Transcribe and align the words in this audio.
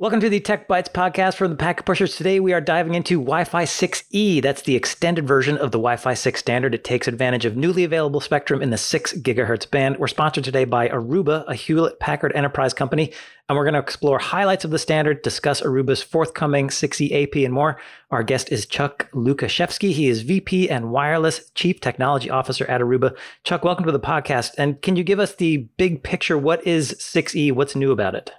Welcome 0.00 0.20
to 0.20 0.28
the 0.28 0.38
Tech 0.38 0.68
Bytes 0.68 0.88
podcast 0.88 1.34
from 1.34 1.50
the 1.50 1.56
Packet 1.56 1.84
Pushers. 1.84 2.14
Today 2.14 2.38
we 2.38 2.52
are 2.52 2.60
diving 2.60 2.94
into 2.94 3.18
Wi 3.18 3.42
Fi 3.42 3.64
6E. 3.64 4.40
That's 4.40 4.62
the 4.62 4.76
extended 4.76 5.26
version 5.26 5.56
of 5.56 5.72
the 5.72 5.78
Wi 5.78 5.96
Fi 5.96 6.14
6 6.14 6.38
standard. 6.38 6.72
It 6.72 6.84
takes 6.84 7.08
advantage 7.08 7.44
of 7.44 7.56
newly 7.56 7.82
available 7.82 8.20
spectrum 8.20 8.62
in 8.62 8.70
the 8.70 8.78
6 8.78 9.14
gigahertz 9.14 9.68
band. 9.68 9.96
We're 9.96 10.06
sponsored 10.06 10.44
today 10.44 10.66
by 10.66 10.88
Aruba, 10.88 11.44
a 11.48 11.54
Hewlett 11.56 11.98
Packard 11.98 12.30
enterprise 12.36 12.72
company, 12.72 13.12
and 13.48 13.58
we're 13.58 13.64
going 13.64 13.74
to 13.74 13.80
explore 13.80 14.20
highlights 14.20 14.64
of 14.64 14.70
the 14.70 14.78
standard, 14.78 15.22
discuss 15.22 15.62
Aruba's 15.62 16.00
forthcoming 16.00 16.68
6E 16.68 17.24
AP, 17.24 17.44
and 17.44 17.52
more. 17.52 17.80
Our 18.12 18.22
guest 18.22 18.52
is 18.52 18.66
Chuck 18.66 19.10
Lukaszewski. 19.12 19.90
He 19.90 20.06
is 20.06 20.22
VP 20.22 20.70
and 20.70 20.92
Wireless 20.92 21.50
Chief 21.56 21.80
Technology 21.80 22.30
Officer 22.30 22.66
at 22.66 22.80
Aruba. 22.80 23.16
Chuck, 23.42 23.64
welcome 23.64 23.86
to 23.86 23.90
the 23.90 23.98
podcast. 23.98 24.52
And 24.58 24.80
can 24.80 24.94
you 24.94 25.02
give 25.02 25.18
us 25.18 25.34
the 25.34 25.68
big 25.76 26.04
picture? 26.04 26.38
What 26.38 26.64
is 26.64 26.92
6E? 27.00 27.50
What's 27.50 27.74
new 27.74 27.90
about 27.90 28.14
it? 28.14 28.30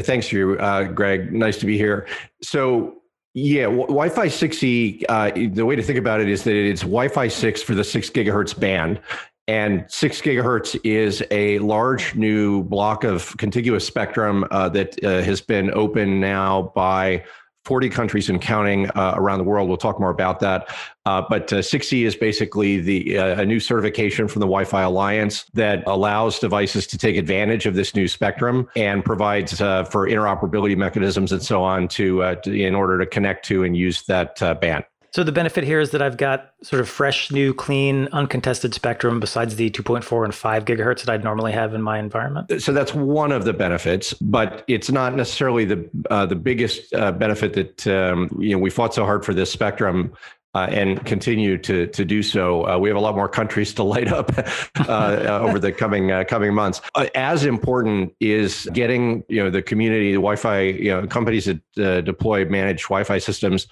Thanks, 0.00 0.28
Drew. 0.28 0.58
Uh, 0.58 0.84
Greg, 0.84 1.32
nice 1.32 1.58
to 1.58 1.66
be 1.66 1.76
here. 1.76 2.06
So, 2.42 3.02
yeah, 3.34 3.64
w- 3.64 3.86
Wi-Fi 3.86 4.26
6E. 4.26 5.04
Uh, 5.08 5.30
the 5.52 5.64
way 5.64 5.76
to 5.76 5.82
think 5.82 5.98
about 5.98 6.20
it 6.20 6.28
is 6.28 6.44
that 6.44 6.54
it's 6.54 6.82
Wi-Fi 6.82 7.28
6 7.28 7.62
for 7.62 7.74
the 7.74 7.84
six 7.84 8.10
gigahertz 8.10 8.58
band, 8.58 9.00
and 9.48 9.84
six 9.88 10.20
gigahertz 10.20 10.78
is 10.84 11.22
a 11.30 11.58
large 11.60 12.14
new 12.14 12.64
block 12.64 13.04
of 13.04 13.36
contiguous 13.36 13.86
spectrum 13.86 14.44
uh, 14.50 14.68
that 14.70 15.02
uh, 15.04 15.22
has 15.22 15.40
been 15.40 15.72
open 15.72 16.20
now 16.20 16.72
by 16.74 17.24
40 17.66 17.88
countries 17.90 18.30
and 18.30 18.40
counting 18.40 18.88
uh, 18.90 19.14
around 19.16 19.38
the 19.38 19.44
world. 19.44 19.68
We'll 19.68 19.76
talk 19.76 19.98
more 19.98 20.10
about 20.10 20.38
that. 20.38 20.72
Uh, 21.04 21.22
but 21.28 21.52
uh, 21.52 21.56
6E 21.56 22.06
is 22.06 22.14
basically 22.14 22.78
the 22.78 23.18
uh, 23.18 23.42
a 23.42 23.44
new 23.44 23.58
certification 23.58 24.28
from 24.28 24.38
the 24.38 24.46
Wi-Fi 24.46 24.82
Alliance 24.82 25.46
that 25.54 25.82
allows 25.88 26.38
devices 26.38 26.86
to 26.86 26.96
take 26.96 27.16
advantage 27.16 27.66
of 27.66 27.74
this 27.74 27.96
new 27.96 28.06
spectrum 28.06 28.68
and 28.76 29.04
provides 29.04 29.60
uh, 29.60 29.82
for 29.82 30.08
interoperability 30.08 30.76
mechanisms 30.76 31.32
and 31.32 31.42
so 31.42 31.60
on 31.60 31.88
to, 31.88 32.22
uh, 32.22 32.34
to, 32.36 32.54
in 32.54 32.76
order 32.76 32.98
to 32.98 33.06
connect 33.06 33.44
to 33.46 33.64
and 33.64 33.76
use 33.76 34.02
that 34.04 34.38
band. 34.60 34.84
So 35.12 35.24
the 35.24 35.32
benefit 35.32 35.64
here 35.64 35.80
is 35.80 35.90
that 35.90 36.02
I've 36.02 36.16
got 36.16 36.52
sort 36.62 36.80
of 36.80 36.88
fresh, 36.88 37.30
new, 37.30 37.54
clean, 37.54 38.08
uncontested 38.12 38.74
spectrum 38.74 39.20
besides 39.20 39.56
the 39.56 39.70
2.4 39.70 40.24
and 40.24 40.34
5 40.34 40.64
gigahertz 40.64 41.04
that 41.04 41.12
I'd 41.12 41.24
normally 41.24 41.52
have 41.52 41.74
in 41.74 41.82
my 41.82 41.98
environment. 41.98 42.60
So 42.60 42.72
that's 42.72 42.94
one 42.94 43.32
of 43.32 43.44
the 43.44 43.52
benefits, 43.52 44.12
but 44.14 44.64
it's 44.68 44.90
not 44.90 45.14
necessarily 45.14 45.64
the 45.64 45.88
uh, 46.10 46.26
the 46.26 46.36
biggest 46.36 46.92
uh, 46.94 47.12
benefit 47.12 47.54
that 47.54 47.86
um, 47.86 48.36
you 48.38 48.50
know 48.50 48.58
we 48.58 48.70
fought 48.70 48.94
so 48.94 49.04
hard 49.04 49.24
for 49.24 49.34
this 49.34 49.50
spectrum. 49.50 50.12
Uh, 50.54 50.68
and 50.70 51.04
continue 51.04 51.58
to 51.58 51.86
to 51.88 52.02
do 52.02 52.22
so. 52.22 52.66
Uh, 52.66 52.78
we 52.78 52.88
have 52.88 52.96
a 52.96 53.00
lot 53.00 53.14
more 53.14 53.28
countries 53.28 53.74
to 53.74 53.82
light 53.82 54.08
up 54.08 54.32
uh, 54.38 54.82
uh, 54.88 55.38
over 55.42 55.58
the 55.58 55.70
coming 55.70 56.08
coming 56.24 56.54
months. 56.54 56.80
as 57.14 57.44
important 57.44 58.10
is 58.20 58.66
getting 58.72 59.22
you 59.28 59.44
know 59.44 59.50
the 59.50 59.60
community, 59.60 60.12
the 60.12 60.16
Wi-Fi 60.16 60.60
you 60.60 60.88
know 60.88 61.06
companies 61.06 61.44
that 61.44 62.04
deploy 62.06 62.46
managed 62.46 62.84
Wi-Fi 62.84 63.18
systems 63.18 63.66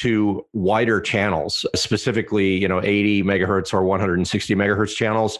to 0.00 0.44
wider 0.52 1.00
channels, 1.00 1.66
specifically, 1.74 2.56
you 2.56 2.68
know, 2.68 2.80
80 2.82 3.24
megahertz 3.24 3.74
or 3.74 3.82
160 3.84 4.54
megahertz 4.54 4.94
channels. 4.94 5.38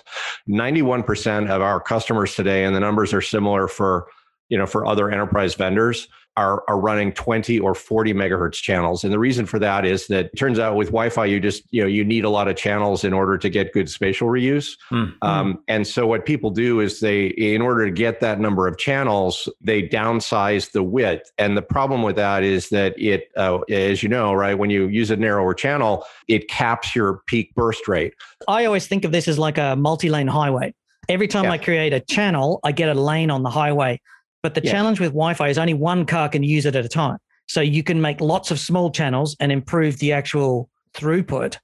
91% 0.48 1.48
of 1.48 1.62
our 1.62 1.80
customers 1.80 2.34
today, 2.34 2.64
and 2.64 2.74
the 2.74 2.80
numbers 2.80 3.12
are 3.12 3.20
similar 3.20 3.68
for, 3.68 4.08
you 4.48 4.58
know, 4.58 4.66
for 4.66 4.86
other 4.86 5.10
enterprise 5.10 5.54
vendors, 5.54 6.08
are, 6.38 6.62
are 6.68 6.78
running 6.78 7.10
20 7.12 7.58
or 7.58 7.74
40 7.74 8.14
megahertz 8.14 8.62
channels. 8.62 9.02
And 9.02 9.12
the 9.12 9.18
reason 9.18 9.44
for 9.44 9.58
that 9.58 9.84
is 9.84 10.06
that 10.06 10.26
it 10.26 10.36
turns 10.36 10.60
out 10.60 10.76
with 10.76 10.88
Wi-Fi, 10.88 11.24
you 11.24 11.40
just, 11.40 11.64
you 11.70 11.82
know, 11.82 11.88
you 11.88 12.04
need 12.04 12.24
a 12.24 12.30
lot 12.30 12.46
of 12.46 12.54
channels 12.54 13.02
in 13.02 13.12
order 13.12 13.36
to 13.36 13.50
get 13.50 13.72
good 13.72 13.90
spatial 13.90 14.28
reuse. 14.28 14.76
Mm-hmm. 14.92 15.16
Um, 15.20 15.64
and 15.66 15.84
so 15.84 16.06
what 16.06 16.24
people 16.24 16.50
do 16.50 16.78
is 16.78 17.00
they, 17.00 17.26
in 17.26 17.60
order 17.60 17.86
to 17.86 17.90
get 17.90 18.20
that 18.20 18.38
number 18.38 18.68
of 18.68 18.78
channels, 18.78 19.48
they 19.60 19.82
downsize 19.82 20.70
the 20.70 20.82
width. 20.82 21.32
And 21.38 21.56
the 21.56 21.62
problem 21.62 22.02
with 22.02 22.14
that 22.14 22.44
is 22.44 22.68
that 22.68 22.94
it, 22.96 23.30
uh, 23.36 23.58
as 23.68 24.04
you 24.04 24.08
know, 24.08 24.32
right, 24.32 24.56
when 24.56 24.70
you 24.70 24.86
use 24.86 25.10
a 25.10 25.16
narrower 25.16 25.54
channel, 25.54 26.04
it 26.28 26.48
caps 26.48 26.94
your 26.94 27.22
peak 27.26 27.52
burst 27.56 27.88
rate. 27.88 28.14
I 28.46 28.64
always 28.64 28.86
think 28.86 29.04
of 29.04 29.10
this 29.10 29.26
as 29.26 29.40
like 29.40 29.58
a 29.58 29.74
multi-lane 29.74 30.28
highway. 30.28 30.72
Every 31.08 31.26
time 31.26 31.44
yeah. 31.44 31.52
I 31.52 31.58
create 31.58 31.92
a 31.92 32.00
channel, 32.00 32.60
I 32.62 32.70
get 32.70 32.94
a 32.94 33.00
lane 33.00 33.30
on 33.30 33.42
the 33.42 33.50
highway. 33.50 34.00
But 34.42 34.54
the 34.54 34.62
yeah. 34.62 34.70
challenge 34.70 35.00
with 35.00 35.10
Wi-Fi 35.10 35.48
is 35.48 35.58
only 35.58 35.74
one 35.74 36.06
car 36.06 36.28
can 36.28 36.42
use 36.42 36.66
it 36.66 36.76
at 36.76 36.84
a 36.84 36.88
time. 36.88 37.18
So 37.46 37.60
you 37.60 37.82
can 37.82 38.00
make 38.00 38.20
lots 38.20 38.50
of 38.50 38.60
small 38.60 38.90
channels 38.90 39.36
and 39.40 39.50
improve 39.50 39.98
the 39.98 40.12
actual 40.12 40.68
throughput, 40.94 41.56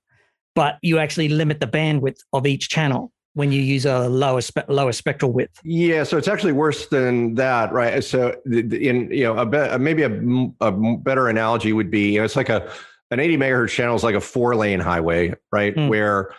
but 0.54 0.78
you 0.82 0.98
actually 0.98 1.28
limit 1.28 1.60
the 1.60 1.66
bandwidth 1.66 2.18
of 2.32 2.46
each 2.46 2.68
channel 2.68 3.12
when 3.34 3.52
you 3.52 3.60
use 3.60 3.84
a 3.84 4.08
lower 4.08 4.40
spe- 4.40 4.68
lower 4.68 4.92
spectral 4.92 5.32
width. 5.32 5.60
Yeah, 5.62 6.04
so 6.04 6.16
it's 6.16 6.28
actually 6.28 6.52
worse 6.52 6.86
than 6.86 7.34
that, 7.34 7.72
right? 7.72 8.02
So 8.02 8.34
in 8.46 9.10
you 9.10 9.24
know 9.24 9.36
a 9.36 9.44
be- 9.44 9.78
maybe 9.78 10.02
a, 10.02 10.66
a 10.66 10.72
better 10.72 11.28
analogy 11.28 11.72
would 11.72 11.90
be 11.90 12.12
you 12.12 12.20
know 12.20 12.24
it's 12.24 12.36
like 12.36 12.48
a 12.48 12.70
an 13.10 13.20
80 13.20 13.36
megahertz 13.36 13.70
channel 13.70 13.94
is 13.94 14.02
like 14.02 14.14
a 14.14 14.20
four 14.20 14.56
lane 14.56 14.80
highway, 14.80 15.34
right? 15.52 15.74
Mm. 15.74 15.88
Where 15.88 16.30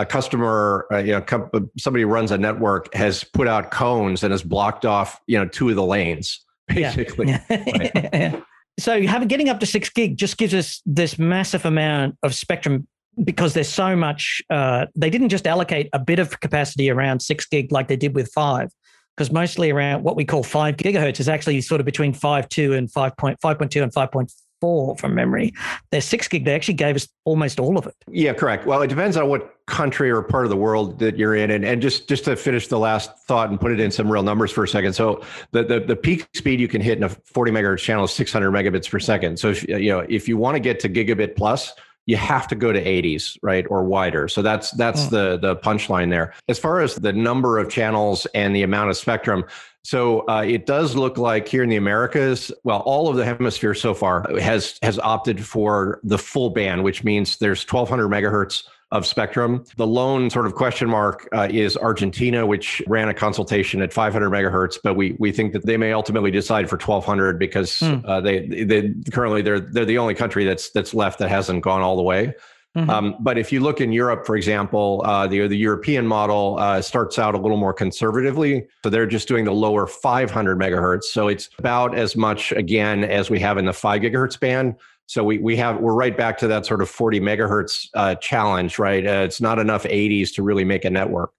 a 0.00 0.06
customer, 0.06 0.86
uh, 0.92 0.98
you 0.98 1.12
know, 1.12 1.68
somebody 1.78 2.04
runs 2.04 2.30
a 2.30 2.38
network 2.38 2.92
has 2.94 3.24
put 3.24 3.48
out 3.48 3.70
cones 3.70 4.22
and 4.22 4.32
has 4.32 4.42
blocked 4.42 4.84
off, 4.84 5.20
you 5.26 5.38
know, 5.38 5.46
two 5.46 5.68
of 5.68 5.76
the 5.76 5.84
lanes, 5.84 6.44
basically. 6.66 7.28
Yeah. 7.28 7.42
right. 7.50 8.42
So 8.78 9.02
having 9.02 9.26
getting 9.26 9.48
up 9.48 9.58
to 9.58 9.66
six 9.66 9.90
gig 9.90 10.16
just 10.16 10.38
gives 10.38 10.54
us 10.54 10.80
this 10.86 11.18
massive 11.18 11.64
amount 11.64 12.16
of 12.22 12.32
spectrum 12.32 12.86
because 13.24 13.52
there's 13.54 13.68
so 13.68 13.96
much. 13.96 14.40
Uh, 14.50 14.86
they 14.94 15.10
didn't 15.10 15.30
just 15.30 15.48
allocate 15.48 15.88
a 15.92 15.98
bit 15.98 16.20
of 16.20 16.38
capacity 16.38 16.88
around 16.88 17.20
six 17.20 17.44
gig 17.44 17.72
like 17.72 17.88
they 17.88 17.96
did 17.96 18.14
with 18.14 18.30
five, 18.32 18.70
because 19.16 19.32
mostly 19.32 19.70
around 19.70 20.04
what 20.04 20.14
we 20.14 20.24
call 20.24 20.44
five 20.44 20.76
gigahertz 20.76 21.18
is 21.18 21.28
actually 21.28 21.60
sort 21.60 21.80
of 21.80 21.84
between 21.84 22.12
five 22.12 22.48
two 22.48 22.72
and 22.74 22.88
5.5.2 22.88 23.82
and 23.82 23.92
5.5 23.92 24.32
four 24.60 24.96
from 24.96 25.14
memory. 25.14 25.52
Their 25.90 26.00
six 26.00 26.28
gig, 26.28 26.44
they 26.44 26.54
actually 26.54 26.74
gave 26.74 26.96
us 26.96 27.08
almost 27.24 27.60
all 27.60 27.78
of 27.78 27.86
it. 27.86 27.94
Yeah, 28.10 28.32
correct. 28.32 28.66
Well, 28.66 28.82
it 28.82 28.88
depends 28.88 29.16
on 29.16 29.28
what 29.28 29.54
country 29.66 30.10
or 30.10 30.22
part 30.22 30.44
of 30.44 30.50
the 30.50 30.56
world 30.56 30.98
that 30.98 31.16
you're 31.16 31.34
in. 31.34 31.50
And, 31.50 31.64
and 31.64 31.82
just, 31.82 32.08
just 32.08 32.24
to 32.24 32.36
finish 32.36 32.68
the 32.68 32.78
last 32.78 33.10
thought 33.26 33.50
and 33.50 33.60
put 33.60 33.72
it 33.72 33.80
in 33.80 33.90
some 33.90 34.10
real 34.10 34.22
numbers 34.22 34.50
for 34.50 34.64
a 34.64 34.68
second. 34.68 34.94
So 34.94 35.22
the, 35.52 35.62
the, 35.62 35.80
the 35.80 35.96
peak 35.96 36.26
speed 36.34 36.60
you 36.60 36.68
can 36.68 36.80
hit 36.80 36.98
in 36.98 37.04
a 37.04 37.08
40 37.08 37.52
megahertz 37.52 37.78
channel 37.80 38.04
is 38.04 38.12
600 38.12 38.50
megabits 38.50 38.90
per 38.90 38.98
second. 38.98 39.38
So 39.38 39.50
if, 39.50 39.66
you 39.68 39.90
know, 39.90 40.00
if 40.08 40.28
you 40.28 40.36
want 40.36 40.56
to 40.56 40.60
get 40.60 40.80
to 40.80 40.88
gigabit 40.88 41.36
plus, 41.36 41.72
you 42.06 42.16
have 42.16 42.48
to 42.48 42.54
go 42.54 42.72
to 42.72 42.82
80s 42.82 43.36
right 43.42 43.66
or 43.68 43.84
wider 43.84 44.28
so 44.28 44.40
that's 44.40 44.70
that's 44.70 45.02
mm. 45.02 45.10
the 45.10 45.38
the 45.42 45.56
punchline 45.56 46.08
there 46.08 46.32
as 46.48 46.58
far 46.58 46.80
as 46.80 46.94
the 46.94 47.12
number 47.12 47.58
of 47.58 47.68
channels 47.68 48.26
and 48.34 48.56
the 48.56 48.62
amount 48.62 48.88
of 48.88 48.96
spectrum 48.96 49.44
so 49.88 50.28
uh, 50.28 50.42
it 50.46 50.66
does 50.66 50.94
look 50.96 51.16
like 51.16 51.48
here 51.48 51.62
in 51.62 51.70
the 51.70 51.76
Americas, 51.76 52.52
well, 52.62 52.80
all 52.80 53.08
of 53.08 53.16
the 53.16 53.24
hemisphere 53.24 53.72
so 53.72 53.94
far 53.94 54.22
has 54.38 54.78
has 54.82 54.98
opted 54.98 55.42
for 55.42 55.98
the 56.04 56.18
full 56.18 56.50
band, 56.50 56.84
which 56.84 57.04
means 57.04 57.38
there's 57.38 57.62
1,200 57.62 58.06
megahertz 58.06 58.64
of 58.92 59.06
spectrum. 59.06 59.64
The 59.78 59.86
lone 59.86 60.28
sort 60.28 60.44
of 60.44 60.54
question 60.54 60.90
mark 60.90 61.26
uh, 61.32 61.48
is 61.50 61.74
Argentina, 61.78 62.44
which 62.44 62.82
ran 62.86 63.08
a 63.08 63.14
consultation 63.14 63.80
at 63.80 63.94
500 63.94 64.28
megahertz, 64.28 64.76
but 64.84 64.92
we 64.92 65.16
we 65.18 65.32
think 65.32 65.54
that 65.54 65.64
they 65.64 65.78
may 65.78 65.94
ultimately 65.94 66.30
decide 66.30 66.68
for 66.68 66.76
1,200 66.76 67.38
because 67.38 67.80
hmm. 67.80 68.00
uh, 68.04 68.20
they 68.20 68.46
they 68.46 68.92
currently 69.10 69.40
they're 69.40 69.58
they're 69.58 69.86
the 69.86 69.96
only 69.96 70.14
country 70.14 70.44
that's 70.44 70.68
that's 70.68 70.92
left 70.92 71.18
that 71.20 71.30
hasn't 71.30 71.62
gone 71.62 71.80
all 71.80 71.96
the 71.96 72.02
way. 72.02 72.34
Mm-hmm. 72.76 72.90
Um, 72.90 73.16
but 73.18 73.38
if 73.38 73.50
you 73.50 73.60
look 73.60 73.80
in 73.80 73.92
Europe, 73.92 74.26
for 74.26 74.36
example, 74.36 75.02
uh, 75.04 75.26
the 75.26 75.48
the 75.48 75.56
European 75.56 76.06
model 76.06 76.56
uh, 76.58 76.82
starts 76.82 77.18
out 77.18 77.34
a 77.34 77.38
little 77.38 77.56
more 77.56 77.72
conservatively. 77.72 78.66
So 78.84 78.90
they're 78.90 79.06
just 79.06 79.26
doing 79.26 79.44
the 79.44 79.52
lower 79.52 79.86
500 79.86 80.58
megahertz. 80.58 81.04
So 81.04 81.28
it's 81.28 81.48
about 81.58 81.96
as 81.96 82.14
much 82.14 82.52
again 82.52 83.04
as 83.04 83.30
we 83.30 83.40
have 83.40 83.58
in 83.58 83.64
the 83.64 83.72
five 83.72 84.02
gigahertz 84.02 84.38
band. 84.38 84.76
So 85.06 85.24
we 85.24 85.38
we 85.38 85.56
have 85.56 85.80
we're 85.80 85.94
right 85.94 86.16
back 86.16 86.36
to 86.38 86.48
that 86.48 86.66
sort 86.66 86.82
of 86.82 86.90
40 86.90 87.20
megahertz 87.20 87.88
uh, 87.94 88.14
challenge, 88.16 88.78
right? 88.78 89.04
Uh, 89.04 89.24
it's 89.24 89.40
not 89.40 89.58
enough 89.58 89.84
80s 89.84 90.34
to 90.34 90.42
really 90.42 90.64
make 90.64 90.84
a 90.84 90.90
network. 90.90 91.30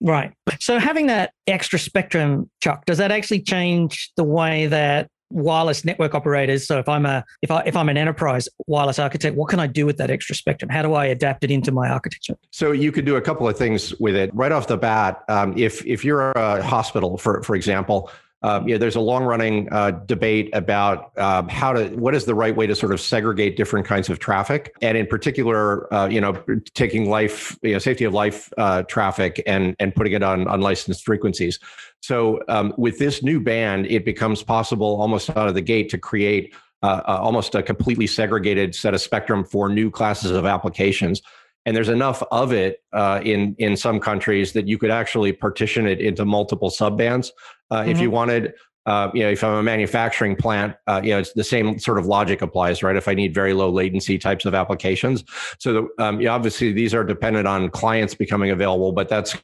Right. 0.00 0.32
So 0.60 0.78
having 0.78 1.08
that 1.08 1.32
extra 1.48 1.78
spectrum, 1.78 2.48
Chuck, 2.62 2.86
does 2.86 2.98
that 2.98 3.10
actually 3.10 3.40
change 3.40 4.12
the 4.16 4.22
way 4.22 4.68
that 4.68 5.10
wireless 5.30 5.84
network 5.84 6.14
operators. 6.14 6.66
So 6.66 6.78
if 6.78 6.88
I'm 6.88 7.06
a 7.06 7.24
if 7.42 7.50
I 7.50 7.62
if 7.62 7.76
I'm 7.76 7.88
an 7.88 7.96
enterprise 7.96 8.48
wireless 8.66 8.98
architect, 8.98 9.36
what 9.36 9.48
can 9.48 9.60
I 9.60 9.66
do 9.66 9.86
with 9.86 9.96
that 9.98 10.10
extra 10.10 10.34
spectrum? 10.34 10.68
How 10.68 10.82
do 10.82 10.94
I 10.94 11.06
adapt 11.06 11.44
it 11.44 11.50
into 11.50 11.72
my 11.72 11.88
architecture? 11.88 12.36
So 12.50 12.72
you 12.72 12.92
could 12.92 13.04
do 13.04 13.16
a 13.16 13.20
couple 13.20 13.48
of 13.48 13.56
things 13.56 13.98
with 14.00 14.16
it 14.16 14.34
right 14.34 14.52
off 14.52 14.66
the 14.66 14.76
bat. 14.76 15.24
Um, 15.28 15.56
if 15.56 15.84
if 15.86 16.04
you're 16.04 16.32
a 16.32 16.62
hospital, 16.62 17.18
for 17.18 17.42
for 17.42 17.54
example. 17.54 18.10
Um, 18.42 18.68
you 18.68 18.74
know, 18.74 18.78
there's 18.78 18.96
a 18.96 19.00
long-running 19.00 19.68
uh, 19.72 19.90
debate 20.06 20.50
about 20.52 21.16
um, 21.18 21.48
how 21.48 21.72
to, 21.72 21.88
what 21.96 22.14
is 22.14 22.24
the 22.24 22.34
right 22.34 22.54
way 22.54 22.68
to 22.68 22.74
sort 22.74 22.92
of 22.92 23.00
segregate 23.00 23.56
different 23.56 23.84
kinds 23.84 24.08
of 24.08 24.20
traffic, 24.20 24.74
and 24.80 24.96
in 24.96 25.06
particular, 25.06 25.92
uh, 25.92 26.08
you 26.08 26.20
know, 26.20 26.32
taking 26.74 27.10
life, 27.10 27.58
you 27.62 27.72
know, 27.72 27.78
safety 27.78 28.04
of 28.04 28.14
life 28.14 28.52
uh, 28.56 28.82
traffic 28.84 29.42
and 29.46 29.74
and 29.80 29.94
putting 29.94 30.12
it 30.12 30.22
on 30.22 30.46
unlicensed 30.46 31.04
frequencies. 31.04 31.58
So 32.00 32.40
um, 32.48 32.72
with 32.76 32.98
this 32.98 33.22
new 33.22 33.40
band, 33.40 33.86
it 33.86 34.04
becomes 34.04 34.42
possible 34.44 35.00
almost 35.00 35.30
out 35.30 35.48
of 35.48 35.54
the 35.54 35.62
gate 35.62 35.88
to 35.90 35.98
create 35.98 36.54
uh, 36.82 37.00
uh, 37.08 37.18
almost 37.20 37.56
a 37.56 37.62
completely 37.62 38.06
segregated 38.06 38.72
set 38.72 38.94
of 38.94 39.00
spectrum 39.00 39.44
for 39.44 39.68
new 39.68 39.90
classes 39.90 40.30
of 40.30 40.46
applications. 40.46 41.22
And 41.68 41.76
there's 41.76 41.90
enough 41.90 42.22
of 42.30 42.50
it 42.54 42.82
uh, 42.94 43.20
in 43.22 43.54
in 43.58 43.76
some 43.76 44.00
countries 44.00 44.54
that 44.54 44.66
you 44.66 44.78
could 44.78 44.90
actually 44.90 45.32
partition 45.32 45.86
it 45.86 46.00
into 46.00 46.24
multiple 46.24 46.70
subbands 46.70 47.28
mm-hmm. 47.70 47.90
if 47.90 48.00
you 48.00 48.08
mm-hmm. 48.08 48.14
wanted. 48.14 48.54
uh, 48.88 49.10
you 49.12 49.22
know, 49.22 49.28
if 49.28 49.44
I'm 49.44 49.52
a 49.52 49.62
manufacturing 49.62 50.34
plant, 50.34 50.74
uh, 50.86 51.02
you 51.04 51.10
know, 51.10 51.18
it's 51.18 51.34
the 51.34 51.44
same 51.44 51.78
sort 51.78 51.98
of 51.98 52.06
logic 52.06 52.40
applies, 52.40 52.82
right? 52.82 52.96
If 52.96 53.06
I 53.06 53.12
need 53.12 53.34
very 53.34 53.52
low 53.52 53.68
latency 53.70 54.16
types 54.16 54.46
of 54.46 54.54
applications, 54.54 55.24
so 55.58 55.72
the, 55.74 56.02
um, 56.02 56.22
yeah, 56.22 56.30
obviously 56.30 56.72
these 56.72 56.94
are 56.94 57.04
dependent 57.04 57.46
on 57.46 57.68
clients 57.68 58.14
becoming 58.14 58.50
available, 58.50 58.92
but 58.92 59.10
that's 59.10 59.36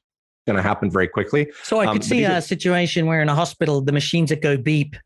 going 0.47 0.56
to 0.56 0.62
happen 0.62 0.91
very 0.91 1.09
quickly. 1.09 1.53
So 1.62 1.81
I 1.81 1.87
could 1.87 1.97
um, 1.97 2.03
see 2.03 2.25
a 2.25 2.41
situation 2.41 3.05
where 3.05 3.20
in 3.20 3.29
a 3.29 3.35
hospital 3.35 3.82
the 3.82 3.93
machines 3.93 4.31
that 4.31 4.41
go 4.41 4.56
beep 4.56 4.97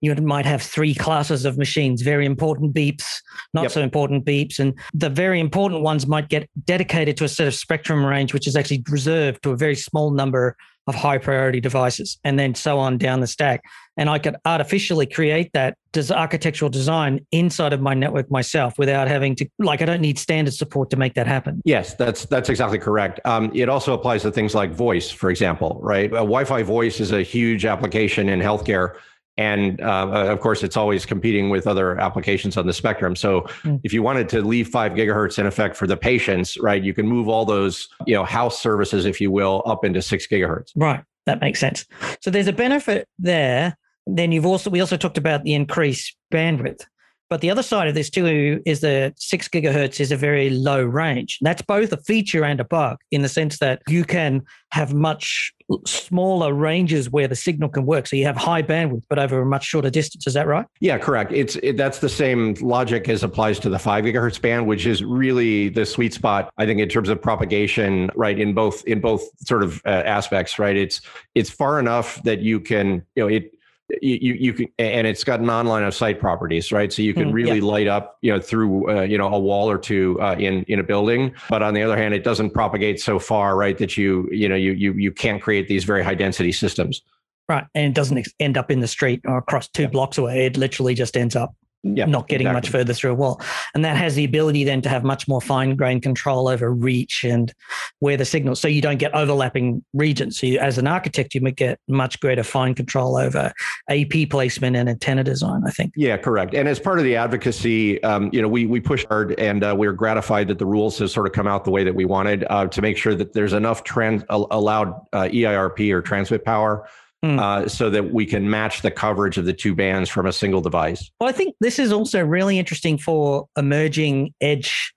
you 0.00 0.14
might 0.16 0.46
have 0.46 0.62
three 0.62 0.94
classes 0.94 1.44
of 1.44 1.58
machines 1.58 2.02
very 2.02 2.26
important 2.26 2.74
beeps 2.74 3.20
not 3.54 3.62
yep. 3.62 3.72
so 3.72 3.80
important 3.80 4.24
beeps 4.24 4.58
and 4.58 4.78
the 4.94 5.10
very 5.10 5.40
important 5.40 5.82
ones 5.82 6.06
might 6.06 6.28
get 6.28 6.48
dedicated 6.64 7.16
to 7.16 7.24
a 7.24 7.28
set 7.28 7.46
of 7.46 7.54
spectrum 7.54 8.04
range 8.04 8.32
which 8.32 8.46
is 8.46 8.56
actually 8.56 8.82
reserved 8.90 9.42
to 9.42 9.50
a 9.50 9.56
very 9.56 9.76
small 9.76 10.10
number 10.10 10.56
of 10.88 10.94
high 10.94 11.18
priority 11.18 11.60
devices 11.60 12.18
and 12.24 12.38
then 12.38 12.54
so 12.54 12.78
on 12.78 12.96
down 12.96 13.20
the 13.20 13.26
stack. 13.26 13.62
And 13.98 14.08
i 14.08 14.18
could 14.18 14.36
artificially 14.46 15.06
create 15.06 15.52
that 15.52 15.76
des- 15.92 16.12
architectural 16.12 16.70
design 16.70 17.26
inside 17.30 17.72
of 17.72 17.80
my 17.80 17.94
network 17.94 18.30
myself 18.30 18.78
without 18.78 19.06
having 19.06 19.34
to 19.36 19.46
like 19.58 19.82
i 19.82 19.84
don't 19.84 20.00
need 20.00 20.18
standard 20.18 20.54
support 20.54 20.88
to 20.90 20.96
make 20.96 21.14
that 21.14 21.26
happen. 21.26 21.60
Yes 21.64 21.94
that's 21.94 22.24
that's 22.26 22.48
exactly 22.48 22.78
correct. 22.78 23.20
Um, 23.24 23.50
it 23.54 23.68
also 23.68 23.92
applies 23.92 24.22
to 24.22 24.32
things 24.32 24.54
like 24.54 24.72
voice 24.72 25.10
for 25.10 25.30
example 25.30 25.78
right? 25.82 26.06
A 26.06 26.24
wi-fi 26.24 26.62
voice 26.62 27.00
is 27.00 27.12
a 27.12 27.22
huge 27.22 27.66
application 27.66 28.28
in 28.30 28.40
healthcare 28.40 28.94
and 29.38 29.80
uh, 29.80 30.08
of 30.08 30.40
course 30.40 30.62
it's 30.62 30.76
always 30.76 31.06
competing 31.06 31.48
with 31.48 31.66
other 31.66 31.98
applications 31.98 32.56
on 32.56 32.66
the 32.66 32.72
spectrum. 32.72 33.16
So 33.16 33.42
mm. 33.62 33.80
if 33.84 33.92
you 33.92 34.02
wanted 34.02 34.28
to 34.30 34.42
leave 34.42 34.68
five 34.68 34.92
gigahertz 34.92 35.38
in 35.38 35.46
effect 35.46 35.76
for 35.76 35.86
the 35.86 35.96
patients 35.96 36.58
right 36.58 36.82
you 36.82 36.92
can 36.92 37.06
move 37.06 37.28
all 37.28 37.44
those 37.44 37.88
you 38.06 38.14
know 38.14 38.24
house 38.24 38.60
services 38.60 39.06
if 39.06 39.20
you 39.20 39.30
will 39.30 39.62
up 39.64 39.84
into 39.84 40.02
six 40.02 40.26
gigahertz. 40.26 40.72
Right. 40.76 41.02
That 41.26 41.40
makes 41.40 41.60
sense. 41.60 41.86
So 42.20 42.30
there's 42.30 42.48
a 42.48 42.52
benefit 42.52 43.08
there. 43.18 43.76
Then 44.06 44.32
you've 44.32 44.46
also 44.46 44.70
we 44.70 44.80
also 44.80 44.96
talked 44.96 45.18
about 45.18 45.44
the 45.44 45.54
increased 45.54 46.16
bandwidth 46.32 46.84
but 47.28 47.40
the 47.40 47.50
other 47.50 47.62
side 47.62 47.88
of 47.88 47.94
this 47.94 48.10
too 48.10 48.60
is 48.64 48.80
that 48.80 49.20
six 49.20 49.48
gigahertz 49.48 50.00
is 50.00 50.12
a 50.12 50.16
very 50.16 50.50
low 50.50 50.82
range. 50.82 51.38
That's 51.40 51.62
both 51.62 51.92
a 51.92 51.98
feature 51.98 52.44
and 52.44 52.60
a 52.60 52.64
bug 52.64 52.98
in 53.10 53.22
the 53.22 53.28
sense 53.28 53.58
that 53.58 53.82
you 53.88 54.04
can 54.04 54.42
have 54.70 54.92
much 54.94 55.52
smaller 55.86 56.52
ranges 56.52 57.10
where 57.10 57.28
the 57.28 57.36
signal 57.36 57.68
can 57.68 57.84
work. 57.84 58.06
So 58.06 58.16
you 58.16 58.24
have 58.24 58.36
high 58.36 58.62
bandwidth, 58.62 59.02
but 59.08 59.18
over 59.18 59.40
a 59.40 59.46
much 59.46 59.64
shorter 59.64 59.90
distance. 59.90 60.26
Is 60.26 60.34
that 60.34 60.46
right? 60.46 60.66
Yeah, 60.80 60.98
correct. 60.98 61.32
It's 61.32 61.56
it, 61.56 61.76
that's 61.76 61.98
the 61.98 62.08
same 62.08 62.54
logic 62.60 63.08
as 63.08 63.22
applies 63.22 63.58
to 63.60 63.68
the 63.68 63.78
five 63.78 64.04
gigahertz 64.04 64.40
band, 64.40 64.66
which 64.66 64.86
is 64.86 65.04
really 65.04 65.68
the 65.68 65.84
sweet 65.84 66.14
spot. 66.14 66.50
I 66.56 66.66
think 66.66 66.80
in 66.80 66.88
terms 66.88 67.08
of 67.08 67.20
propagation, 67.20 68.10
right? 68.14 68.38
In 68.38 68.54
both 68.54 68.84
in 68.86 69.00
both 69.00 69.22
sort 69.46 69.62
of 69.62 69.82
uh, 69.84 69.90
aspects, 69.90 70.58
right? 70.58 70.76
It's 70.76 71.00
it's 71.34 71.50
far 71.50 71.78
enough 71.78 72.22
that 72.22 72.40
you 72.40 72.60
can 72.60 73.04
you 73.14 73.22
know 73.22 73.28
it 73.28 73.52
you 74.02 74.34
you 74.34 74.52
can 74.52 74.66
and 74.78 75.06
it's 75.06 75.24
got 75.24 75.40
an 75.40 75.48
online 75.48 75.82
of 75.82 75.94
sight 75.94 76.20
properties 76.20 76.70
right 76.72 76.92
so 76.92 77.00
you 77.00 77.14
can 77.14 77.30
mm, 77.30 77.32
really 77.32 77.58
yeah. 77.58 77.64
light 77.64 77.86
up 77.86 78.18
you 78.20 78.30
know 78.30 78.40
through 78.40 78.90
uh, 78.90 79.02
you 79.02 79.16
know 79.16 79.32
a 79.32 79.38
wall 79.38 79.70
or 79.70 79.78
two 79.78 80.20
uh, 80.20 80.36
in 80.38 80.62
in 80.64 80.78
a 80.78 80.82
building 80.82 81.34
but 81.48 81.62
on 81.62 81.72
the 81.72 81.82
other 81.82 81.96
hand 81.96 82.12
it 82.12 82.22
doesn't 82.22 82.50
propagate 82.50 83.00
so 83.00 83.18
far 83.18 83.56
right 83.56 83.78
that 83.78 83.96
you 83.96 84.28
you 84.30 84.48
know 84.48 84.54
you 84.54 84.72
you 84.72 84.92
you 84.94 85.10
can't 85.10 85.40
create 85.40 85.68
these 85.68 85.84
very 85.84 86.04
high 86.04 86.14
density 86.14 86.52
systems 86.52 87.02
right 87.48 87.64
and 87.74 87.86
it 87.86 87.94
doesn't 87.94 88.28
end 88.40 88.58
up 88.58 88.70
in 88.70 88.80
the 88.80 88.88
street 88.88 89.20
or 89.26 89.38
across 89.38 89.68
two 89.68 89.82
yeah. 89.82 89.88
blocks 89.88 90.18
away 90.18 90.44
it 90.44 90.56
literally 90.58 90.94
just 90.94 91.16
ends 91.16 91.34
up 91.34 91.54
yep, 91.82 92.08
not 92.08 92.28
getting 92.28 92.46
exactly. 92.46 92.56
much 92.56 92.70
further 92.70 92.92
through 92.92 93.12
a 93.12 93.14
wall. 93.14 93.40
And 93.74 93.84
that 93.84 93.96
has 93.96 94.14
the 94.14 94.24
ability 94.24 94.64
then 94.64 94.82
to 94.82 94.88
have 94.88 95.04
much 95.04 95.28
more 95.28 95.40
fine 95.40 95.76
grained 95.76 96.02
control 96.02 96.48
over 96.48 96.72
reach 96.72 97.24
and 97.24 97.52
where 98.00 98.16
the 98.16 98.24
signal, 98.24 98.56
so 98.56 98.68
you 98.68 98.80
don't 98.80 98.98
get 98.98 99.14
overlapping 99.14 99.84
regions. 99.92 100.38
So 100.38 100.46
you, 100.46 100.58
as 100.58 100.78
an 100.78 100.86
architect, 100.86 101.34
you 101.34 101.40
might 101.40 101.56
get 101.56 101.78
much 101.88 102.20
greater 102.20 102.42
fine 102.42 102.74
control 102.74 103.16
over 103.16 103.52
AP 103.88 104.30
placement 104.30 104.76
and 104.76 104.88
antenna 104.88 105.24
design, 105.24 105.62
I 105.66 105.70
think. 105.70 105.92
Yeah, 105.96 106.16
correct. 106.16 106.54
And 106.54 106.68
as 106.68 106.80
part 106.80 106.98
of 106.98 107.04
the 107.04 107.16
advocacy, 107.16 108.02
um, 108.02 108.30
you 108.32 108.42
know, 108.42 108.48
we, 108.48 108.66
we 108.66 108.80
pushed 108.80 109.06
hard 109.08 109.38
and 109.38 109.64
uh, 109.64 109.74
we 109.76 109.86
are 109.86 109.92
gratified 109.92 110.48
that 110.48 110.58
the 110.58 110.66
rules 110.66 110.98
have 110.98 111.10
sort 111.10 111.26
of 111.26 111.32
come 111.32 111.46
out 111.46 111.64
the 111.64 111.70
way 111.70 111.84
that 111.84 111.94
we 111.94 112.04
wanted 112.04 112.44
uh, 112.50 112.66
to 112.66 112.82
make 112.82 112.96
sure 112.96 113.14
that 113.14 113.32
there's 113.32 113.52
enough 113.52 113.84
trans 113.84 114.24
allowed 114.28 114.88
uh, 115.12 115.28
EIRP 115.28 115.92
or 115.92 116.02
transmit 116.02 116.44
power 116.44 116.88
Mm. 117.24 117.40
Uh, 117.40 117.68
so 117.68 117.90
that 117.90 118.12
we 118.12 118.24
can 118.24 118.48
match 118.48 118.82
the 118.82 118.92
coverage 118.92 119.38
of 119.38 119.44
the 119.44 119.52
two 119.52 119.74
bands 119.74 120.08
from 120.08 120.24
a 120.26 120.32
single 120.32 120.60
device. 120.60 121.10
Well, 121.18 121.28
I 121.28 121.32
think 121.32 121.56
this 121.60 121.80
is 121.80 121.92
also 121.92 122.24
really 122.24 122.60
interesting 122.60 122.96
for 122.96 123.48
emerging 123.56 124.34
edge, 124.40 124.92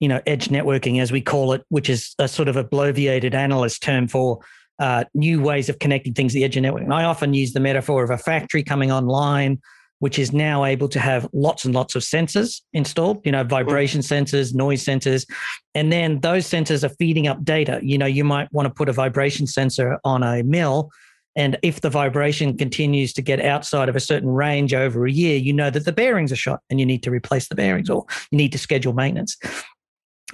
you 0.00 0.08
know, 0.08 0.20
edge 0.26 0.48
networking, 0.48 1.00
as 1.00 1.12
we 1.12 1.20
call 1.20 1.52
it, 1.52 1.62
which 1.68 1.88
is 1.88 2.16
a 2.18 2.26
sort 2.26 2.48
of 2.48 2.56
abbreviated 2.56 3.32
analyst 3.32 3.80
term 3.80 4.08
for 4.08 4.40
uh, 4.80 5.04
new 5.14 5.40
ways 5.40 5.68
of 5.68 5.78
connecting 5.78 6.14
things 6.14 6.32
to 6.32 6.40
the 6.40 6.44
edge 6.44 6.56
of 6.56 6.64
networking. 6.64 6.92
I 6.92 7.04
often 7.04 7.32
use 7.32 7.52
the 7.52 7.60
metaphor 7.60 8.02
of 8.02 8.10
a 8.10 8.18
factory 8.18 8.64
coming 8.64 8.90
online, 8.90 9.60
which 10.00 10.18
is 10.18 10.32
now 10.32 10.64
able 10.64 10.88
to 10.88 10.98
have 10.98 11.28
lots 11.32 11.64
and 11.64 11.72
lots 11.72 11.94
of 11.94 12.02
sensors 12.02 12.60
installed, 12.72 13.24
you 13.24 13.30
know, 13.30 13.44
vibration 13.44 14.00
sensors, 14.00 14.52
noise 14.52 14.84
sensors. 14.84 15.30
And 15.76 15.92
then 15.92 16.18
those 16.22 16.44
sensors 16.44 16.82
are 16.82 16.92
feeding 16.96 17.28
up 17.28 17.44
data. 17.44 17.78
You 17.84 17.98
know, 17.98 18.06
you 18.06 18.24
might 18.24 18.52
want 18.52 18.66
to 18.66 18.74
put 18.74 18.88
a 18.88 18.92
vibration 18.92 19.46
sensor 19.46 20.00
on 20.02 20.24
a 20.24 20.42
mill 20.42 20.90
and 21.34 21.58
if 21.62 21.80
the 21.80 21.90
vibration 21.90 22.56
continues 22.56 23.12
to 23.14 23.22
get 23.22 23.40
outside 23.40 23.88
of 23.88 23.96
a 23.96 24.00
certain 24.00 24.28
range 24.28 24.74
over 24.74 25.06
a 25.06 25.10
year, 25.10 25.36
you 25.36 25.52
know 25.52 25.70
that 25.70 25.84
the 25.84 25.92
bearings 25.92 26.30
are 26.30 26.36
shot 26.36 26.60
and 26.68 26.78
you 26.78 26.86
need 26.86 27.02
to 27.04 27.10
replace 27.10 27.48
the 27.48 27.54
bearings 27.54 27.88
or 27.88 28.04
you 28.30 28.38
need 28.38 28.52
to 28.52 28.58
schedule 28.58 28.92
maintenance. 28.92 29.38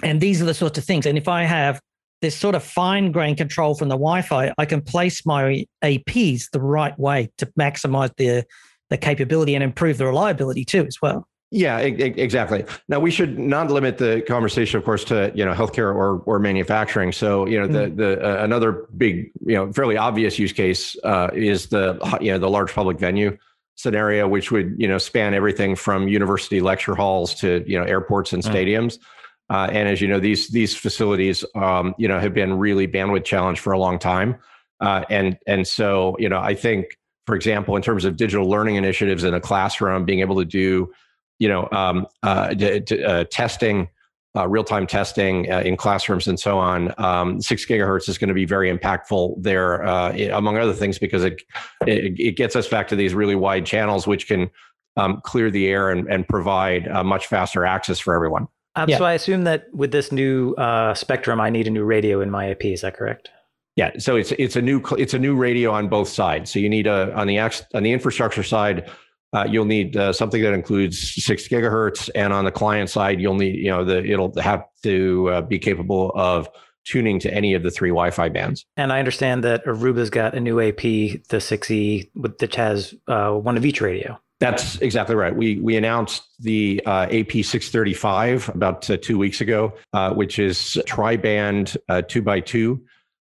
And 0.03 0.19
these 0.19 0.41
are 0.41 0.45
the 0.45 0.53
sorts 0.53 0.77
of 0.77 0.83
things. 0.83 1.05
And 1.05 1.17
if 1.17 1.27
I 1.27 1.43
have 1.43 1.79
this 2.21 2.35
sort 2.35 2.55
of 2.55 2.63
fine 2.63 3.11
grain 3.11 3.35
control 3.35 3.75
from 3.75 3.87
the 3.87 3.95
Wi-Fi, 3.95 4.53
I 4.57 4.65
can 4.65 4.81
place 4.81 5.25
my 5.25 5.65
APs 5.83 6.49
the 6.51 6.61
right 6.61 6.97
way 6.99 7.31
to 7.37 7.45
maximize 7.57 8.11
the 8.17 8.45
the 8.89 8.97
capability 8.97 9.53
and 9.53 9.63
improve 9.63 9.99
the 9.99 10.05
reliability 10.07 10.65
too 10.65 10.83
as 10.87 10.97
well. 10.99 11.28
Yeah, 11.51 11.79
exactly. 11.79 12.63
Now 12.89 12.99
we 12.99 13.09
should 13.09 13.39
not 13.39 13.71
limit 13.71 13.97
the 13.97 14.21
conversation, 14.27 14.77
of 14.77 14.85
course, 14.85 15.03
to 15.05 15.31
you 15.33 15.43
know 15.43 15.53
healthcare 15.53 15.93
or 15.95 16.21
or 16.27 16.37
manufacturing. 16.37 17.11
So 17.11 17.47
you 17.47 17.59
know 17.59 17.65
the 17.65 17.85
mm-hmm. 17.85 17.95
the 17.95 18.39
uh, 18.39 18.43
another 18.43 18.85
big 18.95 19.31
you 19.45 19.55
know 19.55 19.73
fairly 19.73 19.97
obvious 19.97 20.37
use 20.37 20.53
case 20.53 20.95
uh, 21.03 21.29
is 21.33 21.67
the 21.67 21.97
you 22.21 22.31
know 22.31 22.37
the 22.37 22.49
large 22.49 22.71
public 22.71 22.99
venue 22.99 23.35
scenario, 23.73 24.27
which 24.27 24.51
would 24.51 24.75
you 24.77 24.87
know 24.87 24.99
span 24.99 25.33
everything 25.33 25.75
from 25.75 26.07
university 26.07 26.61
lecture 26.61 26.93
halls 26.93 27.33
to 27.35 27.63
you 27.65 27.79
know 27.79 27.85
airports 27.85 28.31
and 28.31 28.43
mm. 28.43 28.51
stadiums. 28.51 28.99
Mm-hmm. 28.99 29.55
Uh, 29.55 29.67
and 29.71 29.89
as 29.89 30.01
you 30.01 30.07
know, 30.07 30.19
these 30.19 30.49
these 30.49 30.75
facilities 30.75 31.43
um, 31.55 31.95
you 31.97 32.07
know 32.07 32.19
have 32.19 32.35
been 32.35 32.59
really 32.59 32.87
bandwidth 32.87 33.25
challenged 33.25 33.61
for 33.61 33.73
a 33.73 33.79
long 33.79 33.97
time. 33.97 34.35
Uh, 34.81 35.03
and 35.09 35.39
and 35.47 35.67
so 35.67 36.15
you 36.19 36.29
know 36.29 36.39
I 36.39 36.53
think, 36.53 36.95
for 37.25 37.35
example, 37.35 37.75
in 37.75 37.81
terms 37.81 38.05
of 38.05 38.17
digital 38.17 38.47
learning 38.47 38.75
initiatives 38.75 39.23
in 39.23 39.33
a 39.33 39.41
classroom, 39.41 40.05
being 40.05 40.19
able 40.19 40.35
to 40.35 40.45
do 40.45 40.91
you 41.39 41.47
know, 41.47 41.67
um, 41.71 42.05
uh, 42.23 42.53
d- 42.53 42.79
d- 42.79 43.03
uh, 43.03 43.23
testing, 43.31 43.89
uh, 44.35 44.47
real-time 44.47 44.85
testing 44.85 45.51
uh, 45.51 45.61
in 45.61 45.75
classrooms 45.75 46.27
and 46.27 46.39
so 46.39 46.57
on. 46.59 46.93
Um, 46.97 47.41
six 47.41 47.65
gigahertz 47.65 48.07
is 48.07 48.17
going 48.17 48.27
to 48.27 48.33
be 48.33 48.45
very 48.45 48.71
impactful 48.75 49.41
there, 49.41 49.83
uh, 49.83 50.11
among 50.31 50.57
other 50.57 50.73
things, 50.73 50.99
because 50.99 51.23
it, 51.23 51.41
it, 51.87 52.19
it 52.19 52.37
gets 52.37 52.55
us 52.55 52.67
back 52.67 52.87
to 52.89 52.95
these 52.95 53.13
really 53.13 53.35
wide 53.35 53.65
channels, 53.65 54.05
which 54.05 54.27
can 54.27 54.49
um, 54.97 55.21
clear 55.23 55.49
the 55.49 55.67
air 55.67 55.89
and, 55.89 56.07
and 56.07 56.27
provide 56.27 56.87
much 57.05 57.27
faster 57.27 57.65
access 57.65 57.99
for 57.99 58.13
everyone. 58.13 58.47
Um, 58.75 58.89
yeah. 58.89 58.97
So 58.97 59.05
I 59.05 59.13
assume 59.13 59.43
that 59.45 59.65
with 59.73 59.91
this 59.91 60.11
new 60.11 60.53
uh, 60.53 60.93
spectrum, 60.93 61.41
I 61.41 61.49
need 61.49 61.67
a 61.67 61.71
new 61.71 61.83
radio 61.83 62.21
in 62.21 62.29
my 62.29 62.51
AP. 62.51 62.65
Is 62.65 62.81
that 62.81 62.95
correct? 62.95 63.29
Yeah, 63.75 63.91
so 63.97 64.15
it's 64.17 64.31
it's 64.33 64.55
a 64.57 64.61
new 64.61 64.81
it's 64.97 65.13
a 65.13 65.19
new 65.19 65.35
radio 65.35 65.71
on 65.71 65.87
both 65.87 66.09
sides. 66.09 66.51
So 66.51 66.59
you 66.59 66.69
need 66.69 66.85
a 66.85 67.13
on 67.15 67.27
the 67.27 67.39
on 67.39 67.83
the 67.83 67.91
infrastructure 67.91 68.43
side 68.43 68.89
uh, 69.33 69.45
you'll 69.49 69.65
need 69.65 69.95
uh, 69.95 70.11
something 70.11 70.41
that 70.41 70.53
includes 70.53 71.23
six 71.23 71.47
gigahertz, 71.47 72.09
and 72.15 72.33
on 72.33 72.45
the 72.45 72.51
client 72.51 72.89
side, 72.89 73.19
you'll 73.19 73.35
need 73.35 73.55
you 73.55 73.69
know 73.69 73.83
the 73.83 74.03
it'll 74.03 74.33
have 74.39 74.63
to 74.83 75.29
uh, 75.29 75.41
be 75.41 75.59
capable 75.59 76.11
of 76.15 76.49
tuning 76.85 77.19
to 77.19 77.31
any 77.33 77.53
of 77.53 77.61
the 77.61 77.69
three 77.69 77.89
Wi-Fi 77.89 78.29
bands. 78.29 78.65
And 78.75 78.91
I 78.91 78.99
understand 78.99 79.43
that 79.43 79.63
Aruba's 79.65 80.09
got 80.09 80.33
a 80.33 80.39
new 80.39 80.59
AP, 80.59 80.81
the 80.81 81.37
6E, 81.37 82.09
which 82.15 82.55
has 82.55 82.95
uh, 83.07 83.31
one 83.31 83.57
of 83.57 83.65
each 83.65 83.81
radio. 83.81 84.19
That's 84.39 84.77
exactly 84.77 85.15
right. 85.15 85.35
We 85.35 85.59
we 85.59 85.75
announced 85.75 86.23
the 86.39 86.81
uh, 86.85 87.07
AP 87.11 87.31
635 87.43 88.49
about 88.49 88.89
uh, 88.89 88.97
two 88.97 89.17
weeks 89.17 89.41
ago, 89.41 89.73
which 90.13 90.39
is 90.39 90.81
tri-band 90.85 91.77
two 92.07 92.21
by 92.21 92.39
two 92.39 92.81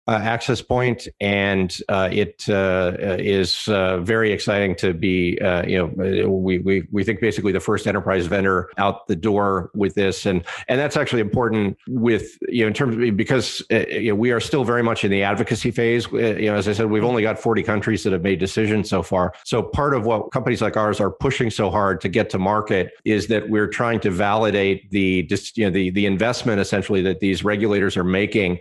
uh, 0.09 0.13
access 0.13 0.63
point, 0.63 1.07
and 1.21 1.83
uh, 1.91 2.09
it 2.11 2.49
uh, 2.49 2.97
is 2.99 3.69
uh, 3.69 3.99
very 3.99 4.33
exciting 4.33 4.75
to 4.75 4.95
be. 4.95 5.39
Uh, 5.39 5.63
you 5.67 5.77
know, 5.77 6.31
we, 6.31 6.59
we 6.59 6.89
we 6.91 7.05
think 7.05 7.21
basically 7.21 7.53
the 7.53 7.61
first 7.61 7.87
enterprise 7.87 8.25
vendor 8.25 8.71
out 8.79 9.07
the 9.07 9.15
door 9.15 9.71
with 9.75 9.95
this, 9.95 10.25
and 10.25 10.43
and 10.67 10.81
that's 10.81 10.97
actually 10.97 11.21
important 11.21 11.77
with 11.89 12.39
you 12.49 12.63
know 12.63 12.69
in 12.69 12.73
terms 12.73 12.97
of 12.97 13.17
because 13.19 13.63
uh, 13.71 13.85
you 13.91 14.09
know, 14.09 14.15
we 14.15 14.31
are 14.31 14.41
still 14.41 14.65
very 14.65 14.83
much 14.83 15.05
in 15.05 15.11
the 15.11 15.23
advocacy 15.23 15.71
phase. 15.71 16.11
you 16.11 16.47
know, 16.47 16.55
as 16.55 16.67
I 16.67 16.73
said, 16.73 16.87
we've 16.87 17.05
only 17.05 17.23
got 17.23 17.39
40 17.39 17.63
countries 17.63 18.03
that 18.05 18.15
have 18.15 18.23
made 18.23 18.39
decisions 18.39 18.89
so 18.89 19.03
far. 19.03 19.35
So 19.45 19.63
part 19.63 19.93
of 19.93 20.07
what 20.07 20.33
companies 20.33 20.63
like 20.63 20.79
ours 20.79 21.01
are 21.01 21.11
pushing 21.11 21.51
so 21.51 21.71
hard 21.71 22.01
to 22.01 22.09
get 22.09 22.31
to 22.31 22.39
market 22.39 22.93
is 23.05 23.27
that 23.27 23.51
we're 23.51 23.69
trying 23.69 24.01
to 24.01 24.11
validate 24.11 24.91
the 24.91 25.29
you 25.55 25.67
know 25.67 25.71
the 25.71 25.91
the 25.91 26.07
investment 26.07 26.61
essentially 26.61 27.03
that 27.03 27.21
these 27.21 27.45
regulators 27.45 27.95
are 27.95 28.05
making, 28.05 28.61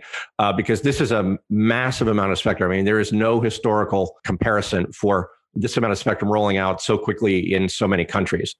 because 0.54 0.82
this 0.82 1.00
is 1.00 1.10
a 1.10 1.37
massive 1.50 2.08
amount 2.08 2.32
of 2.32 2.38
spectrum. 2.38 2.70
I 2.70 2.76
mean, 2.76 2.84
there 2.84 3.00
is 3.00 3.12
no 3.12 3.40
historical 3.40 4.16
comparison 4.24 4.92
for 4.92 5.30
this 5.54 5.76
amount 5.76 5.92
of 5.92 5.98
spectrum 5.98 6.30
rolling 6.30 6.56
out 6.56 6.80
so 6.80 6.96
quickly 6.96 7.52
in 7.52 7.68
so 7.68 7.88
many 7.88 8.04
countries. 8.04 8.54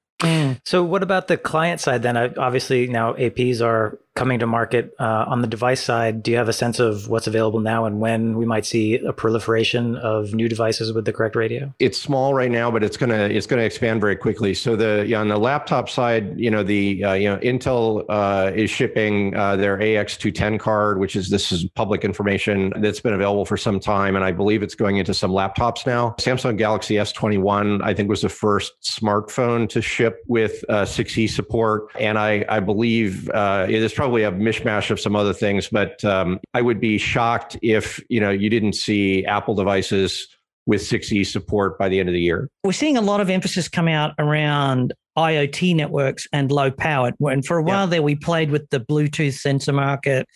So, 0.64 0.82
what 0.82 1.04
about 1.04 1.28
the 1.28 1.36
client 1.36 1.80
side 1.80 2.02
then? 2.02 2.16
Obviously, 2.16 2.88
now 2.88 3.12
APs 3.14 3.64
are 3.64 4.00
coming 4.18 4.40
to 4.40 4.46
market 4.46 4.94
uh, 4.98 5.24
on 5.28 5.42
the 5.42 5.46
device 5.46 5.80
side. 5.80 6.22
Do 6.24 6.32
you 6.32 6.36
have 6.36 6.48
a 6.48 6.52
sense 6.52 6.80
of 6.80 7.08
what's 7.08 7.28
available 7.28 7.60
now 7.60 7.84
and 7.84 8.00
when 8.00 8.36
we 8.36 8.44
might 8.44 8.66
see 8.66 8.96
a 8.96 9.12
proliferation 9.12 9.96
of 9.96 10.34
new 10.34 10.48
devices 10.48 10.92
with 10.92 11.04
the 11.04 11.12
correct 11.12 11.36
radio? 11.36 11.72
It's 11.78 11.98
small 11.98 12.34
right 12.34 12.50
now, 12.50 12.68
but 12.70 12.82
it's 12.82 12.96
gonna 12.96 13.28
it's 13.28 13.46
gonna 13.46 13.62
expand 13.62 14.00
very 14.00 14.16
quickly. 14.16 14.54
So 14.54 14.74
the 14.74 15.04
yeah, 15.06 15.20
on 15.20 15.28
the 15.28 15.38
laptop 15.38 15.88
side, 15.88 16.38
you 16.38 16.50
know 16.50 16.64
the 16.64 17.04
uh, 17.04 17.12
you 17.12 17.28
know 17.28 17.38
Intel 17.38 18.04
uh, 18.08 18.50
is 18.52 18.70
shipping 18.70 19.36
uh, 19.36 19.54
their 19.54 19.78
AX210 19.78 20.58
card, 20.58 20.98
which 20.98 21.14
is 21.14 21.30
this 21.30 21.52
is 21.52 21.64
public 21.76 22.04
information 22.04 22.72
that's 22.78 23.00
been 23.00 23.14
available 23.14 23.44
for 23.44 23.56
some 23.56 23.78
time, 23.78 24.16
and 24.16 24.24
I 24.24 24.32
believe 24.32 24.64
it's 24.64 24.74
going 24.74 24.96
into 24.96 25.14
some 25.14 25.30
laptops 25.30 25.86
now. 25.86 26.16
Samsung 26.18 26.58
Galaxy 26.58 26.96
S21, 26.96 27.82
I 27.84 27.94
think, 27.94 28.08
was 28.08 28.22
the 28.22 28.28
first 28.28 28.72
smartphone 28.82 29.68
to 29.68 29.80
ship 29.80 30.24
with 30.26 30.64
uh, 30.68 30.82
6E 30.82 31.30
support, 31.30 31.92
and 32.00 32.18
I 32.18 32.44
I 32.48 32.58
believe 32.58 33.30
uh, 33.30 33.66
it 33.68 33.80
is 33.80 33.92
probably 33.92 34.07
a 34.16 34.32
mishmash 34.32 34.90
of 34.90 35.00
some 35.00 35.14
other 35.14 35.32
things, 35.32 35.68
but 35.68 36.04
um, 36.04 36.40
I 36.54 36.62
would 36.62 36.80
be 36.80 36.98
shocked 36.98 37.56
if 37.62 38.00
you 38.08 38.20
know 38.20 38.30
you 38.30 38.50
didn't 38.50 38.74
see 38.74 39.24
Apple 39.26 39.54
devices 39.54 40.28
with 40.66 40.82
6E 40.82 41.26
support 41.26 41.78
by 41.78 41.88
the 41.88 41.98
end 41.98 42.10
of 42.10 42.12
the 42.12 42.20
year. 42.20 42.48
We're 42.62 42.72
seeing 42.72 42.98
a 42.98 43.00
lot 43.00 43.20
of 43.20 43.30
emphasis 43.30 43.68
come 43.68 43.88
out 43.88 44.14
around 44.18 44.92
IoT 45.16 45.74
networks 45.74 46.28
and 46.30 46.52
low 46.52 46.70
power. 46.70 47.10
And 47.20 47.44
for 47.44 47.56
a 47.56 47.62
while 47.62 47.86
yeah. 47.86 47.90
there, 47.90 48.02
we 48.02 48.14
played 48.14 48.50
with 48.50 48.68
the 48.68 48.78
Bluetooth 48.78 49.32
sensor 49.32 49.72
market 49.72 50.26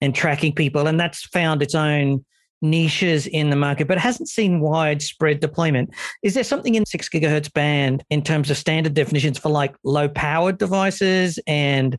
and 0.00 0.14
tracking 0.14 0.54
people, 0.54 0.86
and 0.86 0.98
that's 0.98 1.26
found 1.26 1.62
its 1.62 1.74
own 1.74 2.24
niches 2.62 3.26
in 3.26 3.50
the 3.50 3.56
market, 3.56 3.86
but 3.86 3.98
hasn't 3.98 4.28
seen 4.28 4.60
widespread 4.60 5.40
deployment. 5.40 5.90
Is 6.22 6.34
there 6.34 6.44
something 6.44 6.74
in 6.74 6.86
six 6.86 7.08
gigahertz 7.08 7.52
band 7.52 8.02
in 8.08 8.22
terms 8.22 8.50
of 8.50 8.56
standard 8.56 8.94
definitions 8.94 9.38
for 9.38 9.50
like 9.50 9.74
low 9.84 10.08
powered 10.08 10.58
devices 10.58 11.38
and 11.46 11.98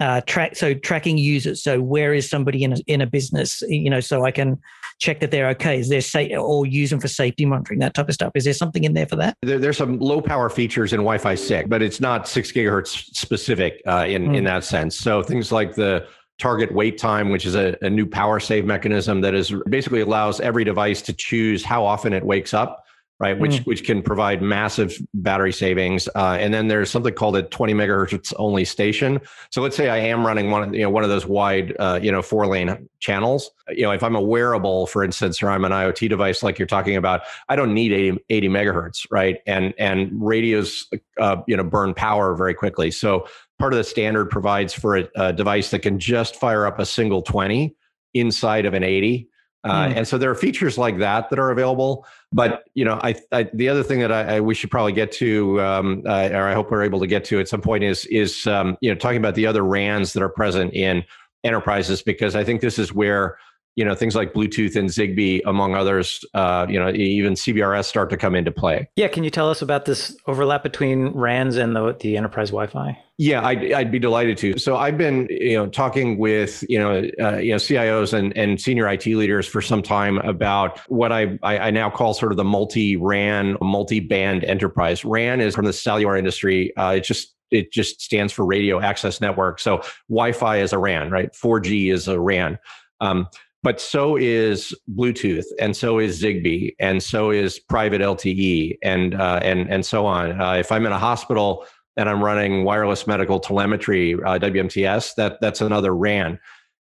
uh, 0.00 0.20
track 0.22 0.56
so 0.56 0.74
tracking 0.74 1.18
users. 1.18 1.62
So 1.62 1.80
where 1.80 2.14
is 2.14 2.28
somebody 2.28 2.64
in 2.64 2.72
a, 2.72 2.76
in 2.86 3.00
a 3.00 3.06
business 3.06 3.62
you 3.68 3.90
know 3.90 4.00
so 4.00 4.24
i 4.24 4.30
can 4.30 4.58
check 4.98 5.20
that 5.20 5.30
they're 5.30 5.48
okay. 5.48 5.80
Is 5.80 5.88
there 5.88 6.00
say 6.00 6.34
or 6.34 6.66
use 6.66 6.90
them 6.90 7.00
for 7.00 7.08
safety 7.08 7.44
monitoring 7.44 7.80
that 7.80 7.94
type 7.94 8.08
of 8.08 8.14
stuff? 8.14 8.32
Is 8.34 8.44
there 8.44 8.54
something 8.54 8.84
in 8.84 8.94
there 8.94 9.06
for 9.06 9.16
that? 9.16 9.36
There, 9.42 9.58
there's 9.58 9.76
some 9.76 9.98
low 9.98 10.20
power 10.20 10.48
features 10.48 10.92
in 10.92 10.98
wi-fi 11.00 11.34
6 11.34 11.68
but 11.68 11.82
it's 11.82 12.00
not 12.00 12.28
6 12.28 12.52
gigahertz 12.52 13.14
specific 13.14 13.82
uh, 13.86 14.04
in 14.06 14.28
mm. 14.28 14.36
in 14.36 14.44
that 14.44 14.64
sense. 14.64 14.96
So 14.96 15.22
things 15.22 15.52
like 15.52 15.74
the 15.74 16.06
target 16.38 16.72
wake 16.74 16.98
time, 16.98 17.30
which 17.30 17.46
is 17.46 17.54
a, 17.54 17.76
a, 17.82 17.88
new 17.88 18.04
power 18.04 18.40
save 18.40 18.64
mechanism 18.64 19.20
that 19.20 19.34
is 19.34 19.54
basically 19.68 20.00
allows 20.00 20.40
every 20.40 20.64
device 20.64 21.00
to 21.00 21.12
choose 21.12 21.64
how 21.64 21.84
often 21.84 22.12
it 22.12 22.24
wakes 22.24 22.52
up, 22.52 22.83
right? 23.20 23.38
Which 23.38 23.52
mm. 23.52 23.66
which 23.66 23.84
can 23.84 24.02
provide 24.02 24.42
massive 24.42 24.98
battery 25.14 25.52
savings. 25.52 26.08
Uh, 26.14 26.36
and 26.40 26.52
then 26.52 26.68
there's 26.68 26.90
something 26.90 27.14
called 27.14 27.36
a 27.36 27.42
20 27.42 27.72
megahertz 27.72 28.32
only 28.36 28.64
station. 28.64 29.20
So 29.50 29.62
let's 29.62 29.76
say 29.76 29.88
I 29.88 29.98
am 29.98 30.26
running 30.26 30.50
one, 30.50 30.62
of 30.64 30.74
you 30.74 30.82
know, 30.82 30.90
one 30.90 31.04
of 31.04 31.10
those 31.10 31.24
wide, 31.24 31.74
uh, 31.78 32.00
you 32.02 32.10
know, 32.10 32.22
four 32.22 32.46
lane 32.46 32.88
channels. 32.98 33.50
You 33.68 33.82
know, 33.82 33.92
if 33.92 34.02
I'm 34.02 34.16
a 34.16 34.20
wearable, 34.20 34.88
for 34.88 35.04
instance, 35.04 35.42
or 35.42 35.50
I'm 35.50 35.64
an 35.64 35.72
IoT 35.72 36.08
device 36.08 36.42
like 36.42 36.58
you're 36.58 36.66
talking 36.66 36.96
about, 36.96 37.22
I 37.48 37.56
don't 37.56 37.72
need 37.72 37.92
80, 37.92 38.18
80 38.30 38.48
megahertz, 38.48 39.06
right? 39.10 39.38
And 39.46 39.74
and 39.78 40.10
radios, 40.12 40.88
uh, 41.20 41.36
you 41.46 41.56
know, 41.56 41.64
burn 41.64 41.94
power 41.94 42.34
very 42.34 42.54
quickly. 42.54 42.90
So 42.90 43.28
part 43.58 43.72
of 43.72 43.76
the 43.76 43.84
standard 43.84 44.28
provides 44.28 44.74
for 44.74 44.96
a, 44.96 45.08
a, 45.14 45.32
device 45.32 45.70
that 45.70 45.80
can 45.80 46.00
just 46.00 46.36
fire 46.36 46.66
up 46.66 46.80
a 46.80 46.86
single 46.86 47.22
20 47.22 47.74
inside 48.14 48.66
of 48.66 48.74
an 48.74 48.82
80 48.82 49.28
uh, 49.64 49.86
mm. 49.86 49.96
and 49.96 50.06
so 50.06 50.18
there 50.18 50.30
are 50.30 50.34
features 50.34 50.76
like 50.76 50.98
that 50.98 51.30
that 51.30 51.38
are 51.38 51.50
available 51.50 52.06
but 52.32 52.64
you 52.74 52.84
know 52.84 53.00
i, 53.02 53.14
I 53.32 53.44
the 53.54 53.68
other 53.68 53.82
thing 53.82 54.00
that 54.00 54.12
I, 54.12 54.36
I, 54.36 54.40
we 54.40 54.54
should 54.54 54.70
probably 54.70 54.92
get 54.92 55.10
to 55.12 55.60
um, 55.60 56.02
uh, 56.06 56.30
or 56.32 56.48
i 56.48 56.54
hope 56.54 56.70
we're 56.70 56.82
able 56.82 57.00
to 57.00 57.06
get 57.06 57.24
to 57.26 57.40
at 57.40 57.48
some 57.48 57.60
point 57.60 57.84
is 57.84 58.06
is 58.06 58.46
um, 58.46 58.76
you 58.80 58.90
know 58.90 58.96
talking 58.96 59.18
about 59.18 59.34
the 59.34 59.46
other 59.46 59.64
rans 59.64 60.12
that 60.12 60.22
are 60.22 60.28
present 60.28 60.72
in 60.74 61.04
enterprises 61.44 62.02
because 62.02 62.36
i 62.36 62.44
think 62.44 62.60
this 62.60 62.78
is 62.78 62.92
where 62.92 63.38
you 63.76 63.84
know 63.84 63.94
things 63.94 64.14
like 64.14 64.32
Bluetooth 64.32 64.76
and 64.76 64.88
Zigbee, 64.88 65.40
among 65.46 65.74
others. 65.74 66.24
Uh, 66.34 66.66
you 66.68 66.78
know, 66.78 66.90
even 66.90 67.34
CBRS 67.34 67.84
start 67.84 68.10
to 68.10 68.16
come 68.16 68.34
into 68.34 68.52
play. 68.52 68.88
Yeah, 68.96 69.08
can 69.08 69.24
you 69.24 69.30
tell 69.30 69.50
us 69.50 69.62
about 69.62 69.84
this 69.84 70.16
overlap 70.26 70.62
between 70.62 71.08
RANs 71.08 71.56
and 71.56 71.74
the 71.74 71.96
the 72.00 72.16
enterprise 72.16 72.50
Wi-Fi? 72.50 72.98
Yeah, 73.16 73.46
I'd, 73.46 73.72
I'd 73.72 73.92
be 73.92 74.00
delighted 74.00 74.38
to. 74.38 74.58
So 74.58 74.76
I've 74.76 74.98
been 74.98 75.28
you 75.30 75.54
know 75.54 75.68
talking 75.68 76.18
with 76.18 76.64
you 76.68 76.78
know 76.78 76.98
uh, 77.20 77.36
you 77.36 77.52
know 77.52 77.58
CIOs 77.58 78.12
and 78.12 78.36
and 78.36 78.60
senior 78.60 78.88
IT 78.88 79.06
leaders 79.06 79.46
for 79.46 79.60
some 79.60 79.82
time 79.82 80.18
about 80.18 80.80
what 80.88 81.12
I 81.12 81.38
I, 81.42 81.58
I 81.58 81.70
now 81.70 81.90
call 81.90 82.14
sort 82.14 82.32
of 82.32 82.36
the 82.36 82.44
multi 82.44 82.96
RAN 82.96 83.56
multi 83.60 84.00
band 84.00 84.44
enterprise. 84.44 85.04
RAN 85.04 85.40
is 85.40 85.54
from 85.54 85.64
the 85.64 85.72
cellular 85.72 86.16
industry. 86.16 86.76
Uh, 86.76 86.94
it 86.96 87.04
just 87.04 87.34
it 87.50 87.72
just 87.72 88.00
stands 88.00 88.32
for 88.32 88.44
radio 88.44 88.80
access 88.80 89.20
network. 89.20 89.60
So 89.60 89.82
Wi-Fi 90.08 90.58
is 90.58 90.72
a 90.72 90.78
RAN, 90.78 91.10
right? 91.10 91.32
4G 91.32 91.92
is 91.92 92.08
a 92.08 92.18
RAN. 92.18 92.58
Um, 93.00 93.28
but 93.64 93.80
so 93.80 94.14
is 94.14 94.74
Bluetooth, 94.94 95.46
and 95.58 95.74
so 95.74 95.98
is 95.98 96.22
Zigbee, 96.22 96.76
and 96.78 97.02
so 97.02 97.30
is 97.30 97.58
private 97.58 98.02
LTE, 98.02 98.76
and 98.82 99.14
uh, 99.14 99.40
and 99.42 99.72
and 99.72 99.86
so 99.86 100.04
on. 100.04 100.38
Uh, 100.38 100.52
if 100.52 100.70
I'm 100.70 100.84
in 100.84 100.92
a 100.92 100.98
hospital 100.98 101.64
and 101.96 102.10
I'm 102.10 102.22
running 102.22 102.64
wireless 102.64 103.06
medical 103.06 103.40
telemetry 103.40 104.14
uh, 104.14 104.38
WMTS, 104.38 105.14
that 105.14 105.38
that's 105.40 105.62
another 105.62 105.96
RAN. 105.96 106.38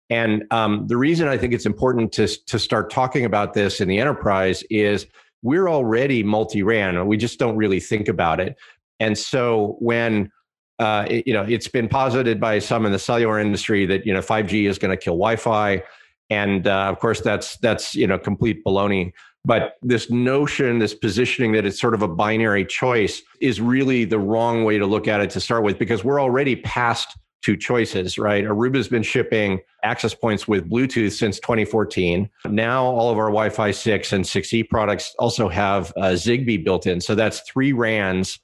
And 0.10 0.44
um, 0.50 0.88
the 0.88 0.98
reason 0.98 1.28
I 1.28 1.38
think 1.38 1.54
it's 1.54 1.68
important 1.68 2.14
to 2.14 2.28
to 2.48 2.58
start 2.58 2.90
talking 2.90 3.26
about 3.26 3.54
this 3.54 3.80
in 3.80 3.88
the 3.88 4.00
enterprise 4.00 4.64
is 4.72 5.06
we're 5.44 5.70
already 5.70 6.24
multi-RAN. 6.24 7.06
We 7.06 7.16
just 7.16 7.38
don't 7.38 7.58
really 7.58 7.80
think 7.80 8.08
about 8.08 8.40
it. 8.40 8.56
And 9.00 9.16
so 9.16 9.78
when 9.80 10.32
uh, 10.80 11.06
it, 11.08 11.28
you 11.28 11.34
know, 11.34 11.44
it's 11.44 11.68
been 11.68 11.88
posited 11.88 12.40
by 12.40 12.58
some 12.58 12.88
in 12.88 12.92
the 12.92 13.00
cellular 13.00 13.40
industry 13.40 13.86
that 13.86 14.04
you 14.04 14.14
know 14.16 14.20
5G 14.20 14.68
is 14.68 14.80
going 14.80 14.90
to 14.90 14.98
kill 14.98 15.14
Wi-Fi 15.14 15.84
and 16.32 16.66
uh, 16.66 16.86
of 16.86 16.98
course 17.00 17.20
that's 17.20 17.58
that's 17.58 17.94
you 17.94 18.08
know 18.08 18.18
complete 18.18 18.64
baloney. 18.64 19.12
But 19.44 19.74
this 19.82 20.10
notion 20.10 20.80
this 20.80 20.94
positioning 20.94 21.52
that 21.52 21.66
it's 21.66 21.80
sort 21.80 21.94
of 21.94 22.02
a 22.02 22.08
binary 22.08 22.66
choice 22.66 23.22
is 23.42 23.60
really 23.60 24.06
the 24.06 24.20
wrong 24.20 24.64
way 24.64 24.78
to 24.78 24.86
look 24.86 25.08
at 25.08 25.20
it 25.20 25.30
to 25.32 25.40
start 25.40 25.64
with 25.64 25.78
because 25.78 26.04
we're 26.04 26.22
already 26.22 26.56
past 26.56 27.18
two 27.42 27.58
choices 27.58 28.18
right? 28.18 28.46
Aruba's 28.46 28.88
been 28.88 29.04
shipping 29.04 29.60
access 29.84 30.14
points 30.14 30.48
with 30.48 30.70
bluetooth 30.70 31.12
since 31.12 31.40
2014 31.40 32.30
now 32.48 32.86
all 32.86 33.12
of 33.12 33.18
our 33.18 33.26
wi-fi 33.26 33.72
6 33.72 34.14
and 34.14 34.24
6e 34.24 34.70
products 34.70 35.14
also 35.18 35.50
have 35.50 35.92
uh, 35.98 36.12
zigbee 36.12 36.64
built 36.64 36.86
in. 36.86 37.02
So 37.02 37.16
that's 37.16 37.42
three 37.42 37.74
rans 37.74 38.40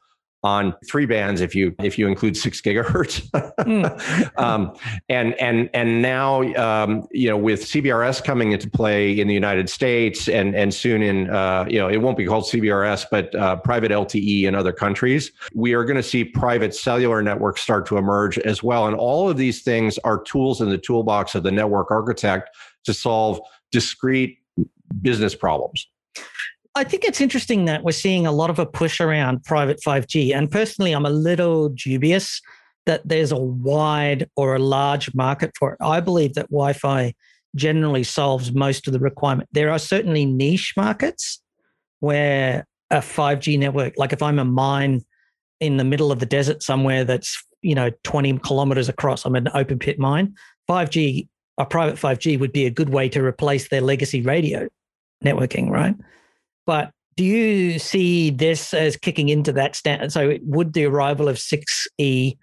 on 0.48 0.74
three 0.90 1.06
bands 1.06 1.42
if 1.42 1.54
you 1.54 1.76
if 1.84 2.00
you 2.00 2.08
include 2.08 2.38
six 2.38 2.62
gigahertz. 2.62 3.30
Mm. 3.68 4.38
um, 4.38 4.74
and 5.10 5.34
and 5.36 5.70
and 5.74 6.02
now 6.02 6.42
um, 6.56 7.08
you 7.12 7.30
know 7.30 7.38
with 7.38 7.64
CBRS 7.66 8.24
coming 8.24 8.54
into 8.54 8.70
play 8.70 9.20
in 9.20 9.28
the 9.28 9.34
United 9.34 9.70
States 9.70 10.30
and 10.30 10.56
and 10.56 10.74
soon 10.74 11.02
in 11.02 11.30
uh, 11.30 11.66
you 11.68 11.80
know 11.80 11.90
it 11.90 11.98
won't 11.98 12.18
be 12.18 12.26
called 12.26 12.46
CBRS 12.46 13.06
but 13.12 13.36
uh, 13.36 13.58
private 13.58 13.92
LTE 13.92 14.44
in 14.44 14.56
other 14.56 14.72
countries 14.72 15.32
we 15.54 15.74
are 15.74 15.84
going 15.84 15.98
to 15.98 16.10
see 16.14 16.24
private 16.24 16.74
cellular 16.74 17.22
networks 17.22 17.62
start 17.62 17.86
to 17.88 17.98
emerge 17.98 18.38
as 18.40 18.64
well. 18.64 18.88
And 18.88 18.96
all 18.96 19.30
of 19.30 19.38
these 19.38 19.64
things 19.64 19.98
are 20.00 20.22
tools 20.24 20.62
in 20.62 20.70
the 20.70 20.78
toolbox 20.78 21.36
of 21.36 21.44
the 21.44 21.52
network 21.52 21.92
architect 21.92 22.56
to 22.86 22.94
solve 22.94 23.40
discrete 23.72 24.38
business 25.02 25.36
problems 25.36 25.88
I 26.78 26.84
think 26.84 27.06
it's 27.06 27.22
interesting 27.22 27.66
that 27.66 27.84
we're 27.84 27.92
seeing 27.92 28.28
a 28.28 28.32
lot 28.32 28.52
of 28.52 28.60
a 28.60 28.66
push 28.66 29.02
around 29.02 29.44
private 29.44 29.80
5G. 29.84 30.32
And 30.36 30.52
personally, 30.52 30.92
I'm 30.92 31.08
a 31.08 31.10
little 31.10 31.70
dubious 31.70 32.40
that 32.86 33.02
there's 33.04 33.32
a 33.32 33.40
wide 33.40 34.30
or 34.36 34.56
a 34.56 34.60
large 34.60 35.12
market 35.16 35.54
for 35.58 35.74
it. 35.74 35.80
I 35.82 36.00
believe 36.02 36.36
that 36.36 36.52
Wi 36.52 36.74
Fi 36.74 37.16
generally 37.56 38.04
solves 38.04 38.54
most 38.54 38.86
of 38.86 38.94
the 38.94 39.00
requirement. 39.00 39.50
There 39.54 39.72
are 39.72 39.80
certainly 39.80 40.24
niche 40.28 40.76
markets 40.78 41.42
where 42.00 42.68
a 42.92 42.98
5G 42.98 43.58
network, 43.58 43.96
like 43.98 44.14
if 44.14 44.22
I'm 44.22 44.38
a 44.38 44.46
mine 44.46 45.02
in 45.60 45.78
the 45.78 45.84
middle 45.84 46.12
of 46.12 46.20
the 46.20 46.28
desert 46.28 46.62
somewhere 46.62 47.04
that's, 47.04 47.44
you 47.64 47.74
know, 47.74 47.90
20 48.04 48.38
kilometers 48.38 48.88
across, 48.88 49.26
I'm 49.26 49.36
an 49.36 49.50
open 49.56 49.80
pit 49.80 49.98
mine, 49.98 50.36
5G, 50.70 51.28
a 51.58 51.66
private 51.66 51.96
5G 51.96 52.40
would 52.40 52.54
be 52.54 52.68
a 52.68 52.70
good 52.70 52.90
way 52.90 53.10
to 53.10 53.24
replace 53.26 53.70
their 53.70 53.82
legacy 53.82 54.22
radio 54.22 54.68
networking, 55.26 55.72
right? 55.72 55.96
But 56.68 56.92
do 57.16 57.24
you 57.24 57.80
see 57.80 58.30
this 58.30 58.76
as 58.76 58.96
kicking 58.96 59.30
into 59.30 59.52
that 59.54 59.76
standard? 59.76 60.12
So 60.12 60.38
would 60.44 60.74
the 60.74 60.86
arrival 60.86 61.28
of 61.28 61.38
6E 61.38 62.38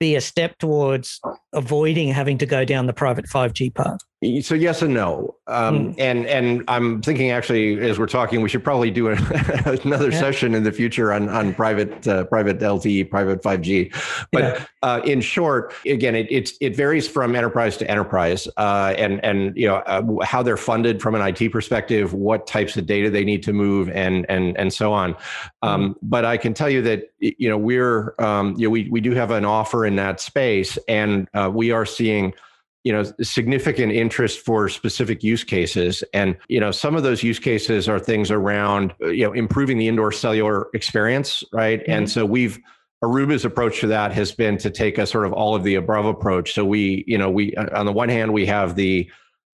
be 0.00 0.16
a 0.16 0.20
step 0.20 0.58
towards 0.58 1.20
avoiding 1.56 2.08
having 2.08 2.38
to 2.38 2.46
go 2.46 2.64
down 2.64 2.86
the 2.86 2.92
private 2.92 3.26
5G 3.26 3.74
path? 3.74 4.00
So 4.40 4.54
yes 4.54 4.80
and 4.80 4.94
no, 4.94 5.36
um, 5.46 5.92
mm. 5.92 5.94
and 5.98 6.26
and 6.26 6.64
I'm 6.68 7.02
thinking 7.02 7.30
actually 7.30 7.78
as 7.80 7.98
we're 7.98 8.06
talking, 8.06 8.40
we 8.40 8.48
should 8.48 8.64
probably 8.64 8.90
do 8.90 9.08
another 9.08 10.10
yeah. 10.10 10.18
session 10.18 10.54
in 10.54 10.62
the 10.62 10.72
future 10.72 11.12
on 11.12 11.28
on 11.28 11.52
private 11.52 12.08
uh, 12.08 12.24
private 12.24 12.58
LTE, 12.58 13.10
private 13.10 13.42
5G. 13.42 13.94
But 14.32 14.42
yeah. 14.42 14.64
uh, 14.82 15.02
in 15.04 15.20
short, 15.20 15.74
again, 15.84 16.14
it 16.14 16.28
it's 16.30 16.54
it 16.62 16.74
varies 16.74 17.06
from 17.06 17.36
enterprise 17.36 17.76
to 17.76 17.90
enterprise, 17.90 18.48
uh, 18.56 18.94
and 18.96 19.22
and 19.22 19.54
you 19.54 19.68
know 19.68 19.76
uh, 19.76 20.24
how 20.24 20.42
they're 20.42 20.56
funded 20.56 21.02
from 21.02 21.14
an 21.14 21.20
IT 21.20 21.52
perspective, 21.52 22.14
what 22.14 22.46
types 22.46 22.74
of 22.78 22.86
data 22.86 23.10
they 23.10 23.22
need 23.22 23.42
to 23.42 23.52
move, 23.52 23.90
and 23.90 24.24
and 24.30 24.56
and 24.56 24.72
so 24.72 24.94
on. 24.94 25.14
Um, 25.60 25.90
mm. 25.90 25.98
But 26.00 26.24
I 26.24 26.38
can 26.38 26.54
tell 26.54 26.70
you 26.70 26.80
that 26.82 27.10
you 27.18 27.50
know 27.50 27.58
we're 27.58 28.14
um, 28.18 28.54
you 28.56 28.66
know 28.66 28.70
we 28.70 28.88
we 28.88 29.02
do 29.02 29.12
have 29.12 29.30
an 29.30 29.44
offer 29.44 29.84
in 29.84 29.96
that 29.96 30.20
space, 30.20 30.78
and 30.88 31.28
uh, 31.46 31.50
we 31.50 31.70
are 31.70 31.86
seeing 31.86 32.32
you 32.84 32.92
know 32.92 33.02
significant 33.20 33.92
interest 33.92 34.40
for 34.40 34.68
specific 34.68 35.22
use 35.22 35.42
cases 35.42 36.04
and 36.12 36.36
you 36.48 36.60
know 36.60 36.70
some 36.70 36.94
of 36.94 37.02
those 37.02 37.22
use 37.22 37.38
cases 37.38 37.88
are 37.88 37.98
things 37.98 38.30
around 38.30 38.94
you 39.00 39.24
know 39.24 39.32
improving 39.32 39.78
the 39.78 39.88
indoor 39.88 40.12
cellular 40.12 40.68
experience 40.72 41.42
right 41.52 41.80
mm-hmm. 41.80 41.92
and 41.92 42.10
so 42.10 42.24
we've 42.24 42.60
Aruba's 43.04 43.44
approach 43.44 43.80
to 43.80 43.86
that 43.88 44.12
has 44.12 44.32
been 44.32 44.56
to 44.58 44.70
take 44.70 44.98
a 44.98 45.06
sort 45.06 45.26
of 45.26 45.32
all 45.32 45.54
of 45.54 45.62
the 45.64 45.74
above 45.74 46.06
approach. 46.06 46.54
So 46.54 46.64
we, 46.64 47.04
you 47.06 47.18
know, 47.18 47.30
we 47.30 47.54
on 47.54 47.84
the 47.84 47.92
one 47.92 48.08
hand 48.08 48.32
we 48.32 48.46
have 48.46 48.74
the, 48.74 49.10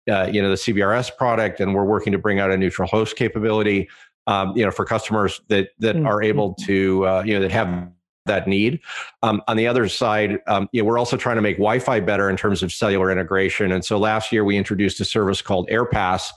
uh, 0.09 0.29
you 0.33 0.41
know, 0.41 0.51
the 0.51 0.57
CBRS 0.57 1.17
product, 1.17 1.61
and 1.61 1.75
we're 1.75 1.85
working 1.85 2.13
to 2.13 2.19
bring 2.19 2.39
out 2.39 2.51
a 2.51 2.57
neutral 2.57 2.89
host 2.89 3.17
capability, 3.17 3.89
um, 4.27 4.57
you 4.57 4.65
know, 4.65 4.71
for 4.71 4.85
customers 4.85 5.41
that 5.49 5.71
that 5.81 5.97
mm-hmm. 5.97 6.07
are 6.07 6.23
able 6.23 6.55
to, 6.67 7.07
uh, 7.07 7.23
you 7.27 7.35
know, 7.35 7.41
that 7.41 7.51
have 7.51 7.89
that 8.27 8.47
need. 8.47 8.81
Um, 9.23 9.43
on 9.49 9.57
the 9.57 9.67
other 9.67 9.89
side, 9.89 10.39
um, 10.47 10.69
you 10.73 10.83
know, 10.83 10.87
we're 10.87 10.99
also 10.99 11.17
trying 11.17 11.37
to 11.37 11.43
make 11.43 11.57
Wi-Fi 11.57 12.01
better 12.01 12.31
in 12.31 12.37
terms 12.37 12.63
of 12.63 12.73
cellular 12.73 13.11
integration. 13.11 13.73
And 13.73 13.85
so 13.85 13.99
last 13.99 14.33
year 14.33 14.45
we 14.45 14.57
introduced 14.57 15.01
a 15.01 15.05
service 15.05 15.43
called 15.43 15.69
AirPass, 15.69 16.31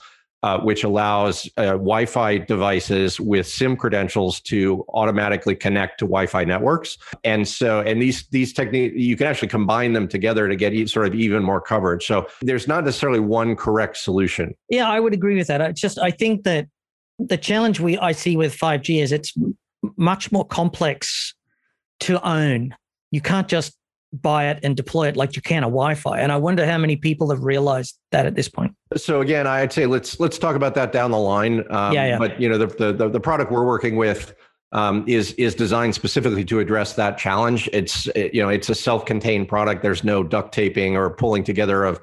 uh, 0.44 0.60
which 0.60 0.84
allows 0.84 1.50
uh, 1.58 1.72
Wi-Fi 1.72 2.40
devices 2.40 3.20
with 3.20 3.48
SIM 3.48 3.76
credentials 3.76 4.40
to 4.42 4.86
automatically 4.90 5.56
connect 5.56 6.00
to 6.00 6.06
Wi-Fi 6.06 6.44
networks. 6.44 6.98
And 7.24 7.48
so, 7.48 7.82
and 7.82 8.02
these 8.02 8.28
these 8.28 8.54
techniques, 8.54 8.96
you 8.96 9.16
can 9.16 9.28
actually 9.28 9.48
combine 9.48 9.94
them 9.94 10.08
together 10.08 10.48
to 10.48 10.56
get 10.56 10.90
sort 10.90 11.08
of 11.08 11.16
even 11.16 11.44
more 11.44 11.62
coverage. 11.62 12.06
So 12.06 12.28
there's 12.42 12.68
not 12.68 12.84
necessarily 12.84 13.20
one 13.20 13.56
correct 13.56 13.98
solution. 13.98 14.54
Yeah, 14.70 14.90
I 14.90 15.00
would 15.00 15.14
agree 15.14 15.36
with 15.36 15.48
that. 15.48 15.62
I 15.62 15.72
just 15.72 15.98
I 15.98 16.12
think 16.12 16.44
that 16.44 16.68
the 17.18 17.38
challenge 17.38 17.80
we 17.80 17.98
I 17.98 18.12
see 18.12 18.38
with 18.38 18.56
5G 18.56 19.02
is 19.02 19.12
it's 19.12 19.34
much 19.98 20.32
more 20.32 20.46
complex 20.46 21.35
to 22.02 22.26
own. 22.28 22.76
You 23.12 23.22
can't 23.22 23.48
just 23.48 23.78
buy 24.22 24.48
it 24.48 24.60
and 24.64 24.76
deploy 24.76 25.08
it 25.08 25.18
like 25.18 25.36
you 25.36 25.42
can 25.42 25.64
a 25.64 25.68
Wi-Fi. 25.68 26.20
And 26.20 26.32
I 26.32 26.38
wonder 26.38 26.66
how 26.66 26.78
many 26.78 26.96
people 26.96 27.30
have 27.30 27.44
realized 27.44 27.98
that 28.12 28.26
at 28.26 28.36
this 28.36 28.48
point. 28.48 28.74
So 28.96 29.22
again, 29.22 29.48
I'd 29.48 29.74
say 29.74 29.86
let's 29.86 30.20
let's 30.20 30.38
talk 30.38 30.56
about 30.56 30.76
that 30.76 30.92
down 30.92 31.12
the 31.12 31.18
line. 31.18 31.60
Um, 31.70 31.94
yeah, 31.94 32.08
yeah. 32.08 32.18
But 32.18 32.40
you 32.40 32.50
know, 32.50 32.58
the, 32.58 32.94
the 32.94 33.10
the 33.10 33.20
product 33.20 33.52
we're 33.52 33.66
working 33.66 33.96
with 33.96 34.34
um, 34.72 35.04
is 35.08 35.34
is 35.34 35.56
designed 35.56 35.96
specifically 35.96 36.46
to 36.46 36.60
address 36.60 36.94
that 36.94 37.18
challenge. 37.18 37.70
It's 37.74 38.08
it, 38.08 38.34
you 38.34 38.42
know 38.42 38.50
it's 38.50 38.70
a 38.70 38.76
self-contained 38.76 39.48
product. 39.48 39.82
There's 39.82 40.04
no 40.04 40.24
duct 40.24 40.54
taping 40.54 40.96
or 40.96 41.10
pulling 41.10 41.44
together 41.44 41.84
of 41.84 42.02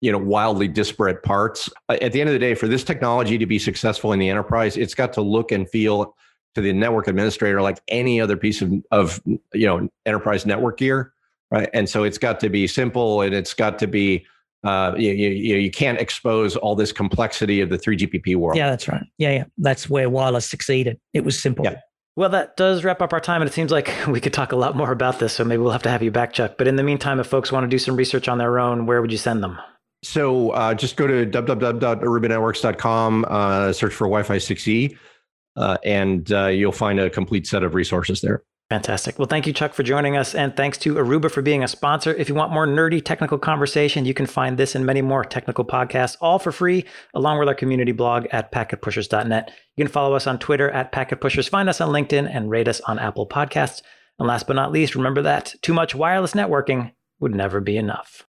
you 0.00 0.12
know 0.12 0.18
wildly 0.18 0.68
disparate 0.68 1.22
parts. 1.22 1.70
At 1.88 2.12
the 2.12 2.20
end 2.20 2.28
of 2.28 2.34
the 2.34 2.38
day, 2.38 2.54
for 2.54 2.68
this 2.68 2.84
technology 2.84 3.38
to 3.38 3.46
be 3.46 3.58
successful 3.58 4.12
in 4.12 4.18
the 4.18 4.28
enterprise, 4.28 4.76
it's 4.76 4.94
got 4.94 5.12
to 5.14 5.22
look 5.22 5.52
and 5.52 5.68
feel 5.68 6.14
to 6.54 6.60
the 6.60 6.72
network 6.72 7.08
administrator 7.08 7.60
like 7.60 7.80
any 7.88 8.20
other 8.20 8.36
piece 8.36 8.62
of, 8.62 8.72
of 8.90 9.20
you 9.52 9.66
know 9.66 9.88
enterprise 10.06 10.46
network 10.46 10.78
gear 10.78 11.12
right 11.50 11.68
and 11.74 11.88
so 11.88 12.04
it's 12.04 12.18
got 12.18 12.40
to 12.40 12.48
be 12.48 12.66
simple 12.66 13.20
and 13.20 13.34
it's 13.34 13.54
got 13.54 13.78
to 13.78 13.86
be 13.86 14.24
uh, 14.64 14.94
you, 14.96 15.12
you, 15.12 15.56
you 15.56 15.70
can't 15.70 16.00
expose 16.00 16.56
all 16.56 16.74
this 16.74 16.90
complexity 16.90 17.60
of 17.60 17.68
the 17.68 17.76
3GPP 17.76 18.34
world. 18.36 18.56
Yeah, 18.56 18.70
that's 18.70 18.88
right. 18.88 19.04
Yeah, 19.18 19.30
yeah. 19.30 19.44
That's 19.58 19.90
where 19.90 20.08
wireless 20.08 20.48
succeeded. 20.48 20.98
It 21.12 21.22
was 21.22 21.38
simple. 21.40 21.66
Yeah. 21.66 21.80
Well, 22.16 22.30
that 22.30 22.56
does 22.56 22.84
wrap 22.84 23.02
up 23.02 23.12
our 23.12 23.20
time, 23.20 23.42
and 23.42 23.50
it 23.50 23.52
seems 23.52 23.70
like 23.70 23.92
we 24.08 24.20
could 24.20 24.32
talk 24.32 24.52
a 24.52 24.56
lot 24.56 24.74
more 24.74 24.90
about 24.90 25.18
this. 25.18 25.34
So 25.34 25.44
maybe 25.44 25.62
we'll 25.62 25.72
have 25.72 25.82
to 25.82 25.90
have 25.90 26.02
you 26.02 26.10
back, 26.10 26.32
Chuck. 26.32 26.54
But 26.56 26.66
in 26.66 26.76
the 26.76 26.82
meantime, 26.82 27.20
if 27.20 27.26
folks 27.26 27.52
want 27.52 27.64
to 27.64 27.68
do 27.68 27.78
some 27.78 27.94
research 27.94 28.26
on 28.26 28.38
their 28.38 28.58
own, 28.58 28.86
where 28.86 29.02
would 29.02 29.12
you 29.12 29.18
send 29.18 29.42
them? 29.42 29.58
So 30.02 30.50
uh, 30.50 30.74
just 30.74 30.96
go 30.96 31.06
to 31.06 31.26
www.arubanetworks.com, 31.26 33.24
uh, 33.28 33.72
search 33.72 33.94
for 33.94 34.06
Wi-Fi 34.06 34.36
6E 34.36 34.96
uh, 35.56 35.78
and 35.84 36.32
uh, 36.32 36.46
you'll 36.46 36.72
find 36.72 36.98
a 37.00 37.10
complete 37.10 37.46
set 37.46 37.62
of 37.62 37.74
resources 37.74 38.20
there. 38.20 38.42
Fantastic. 38.70 39.18
Well, 39.18 39.28
thank 39.28 39.46
you, 39.46 39.52
Chuck, 39.52 39.74
for 39.74 39.82
joining 39.82 40.16
us. 40.16 40.34
And 40.34 40.56
thanks 40.56 40.78
to 40.78 40.94
Aruba 40.94 41.30
for 41.30 41.42
being 41.42 41.62
a 41.62 41.68
sponsor. 41.68 42.14
If 42.14 42.30
you 42.30 42.34
want 42.34 42.50
more 42.50 42.66
nerdy 42.66 43.04
technical 43.04 43.38
conversation, 43.38 44.06
you 44.06 44.14
can 44.14 44.24
find 44.24 44.56
this 44.56 44.74
and 44.74 44.86
many 44.86 45.02
more 45.02 45.22
technical 45.22 45.66
podcasts, 45.66 46.16
all 46.20 46.38
for 46.38 46.50
free, 46.50 46.86
along 47.12 47.38
with 47.38 47.48
our 47.48 47.54
community 47.54 47.92
blog 47.92 48.26
at 48.32 48.50
packetpushers.net. 48.52 49.52
You 49.76 49.84
can 49.84 49.92
follow 49.92 50.14
us 50.14 50.26
on 50.26 50.38
Twitter 50.38 50.70
at 50.70 50.92
packetpushers, 50.92 51.48
find 51.48 51.68
us 51.68 51.80
on 51.80 51.90
LinkedIn, 51.90 52.28
and 52.34 52.50
rate 52.50 52.66
us 52.66 52.80
on 52.80 52.98
Apple 52.98 53.28
Podcasts. 53.28 53.82
And 54.18 54.26
last 54.26 54.46
but 54.46 54.56
not 54.56 54.72
least, 54.72 54.94
remember 54.94 55.22
that 55.22 55.54
too 55.60 55.74
much 55.74 55.94
wireless 55.94 56.32
networking 56.32 56.92
would 57.20 57.34
never 57.34 57.60
be 57.60 57.76
enough. 57.76 58.26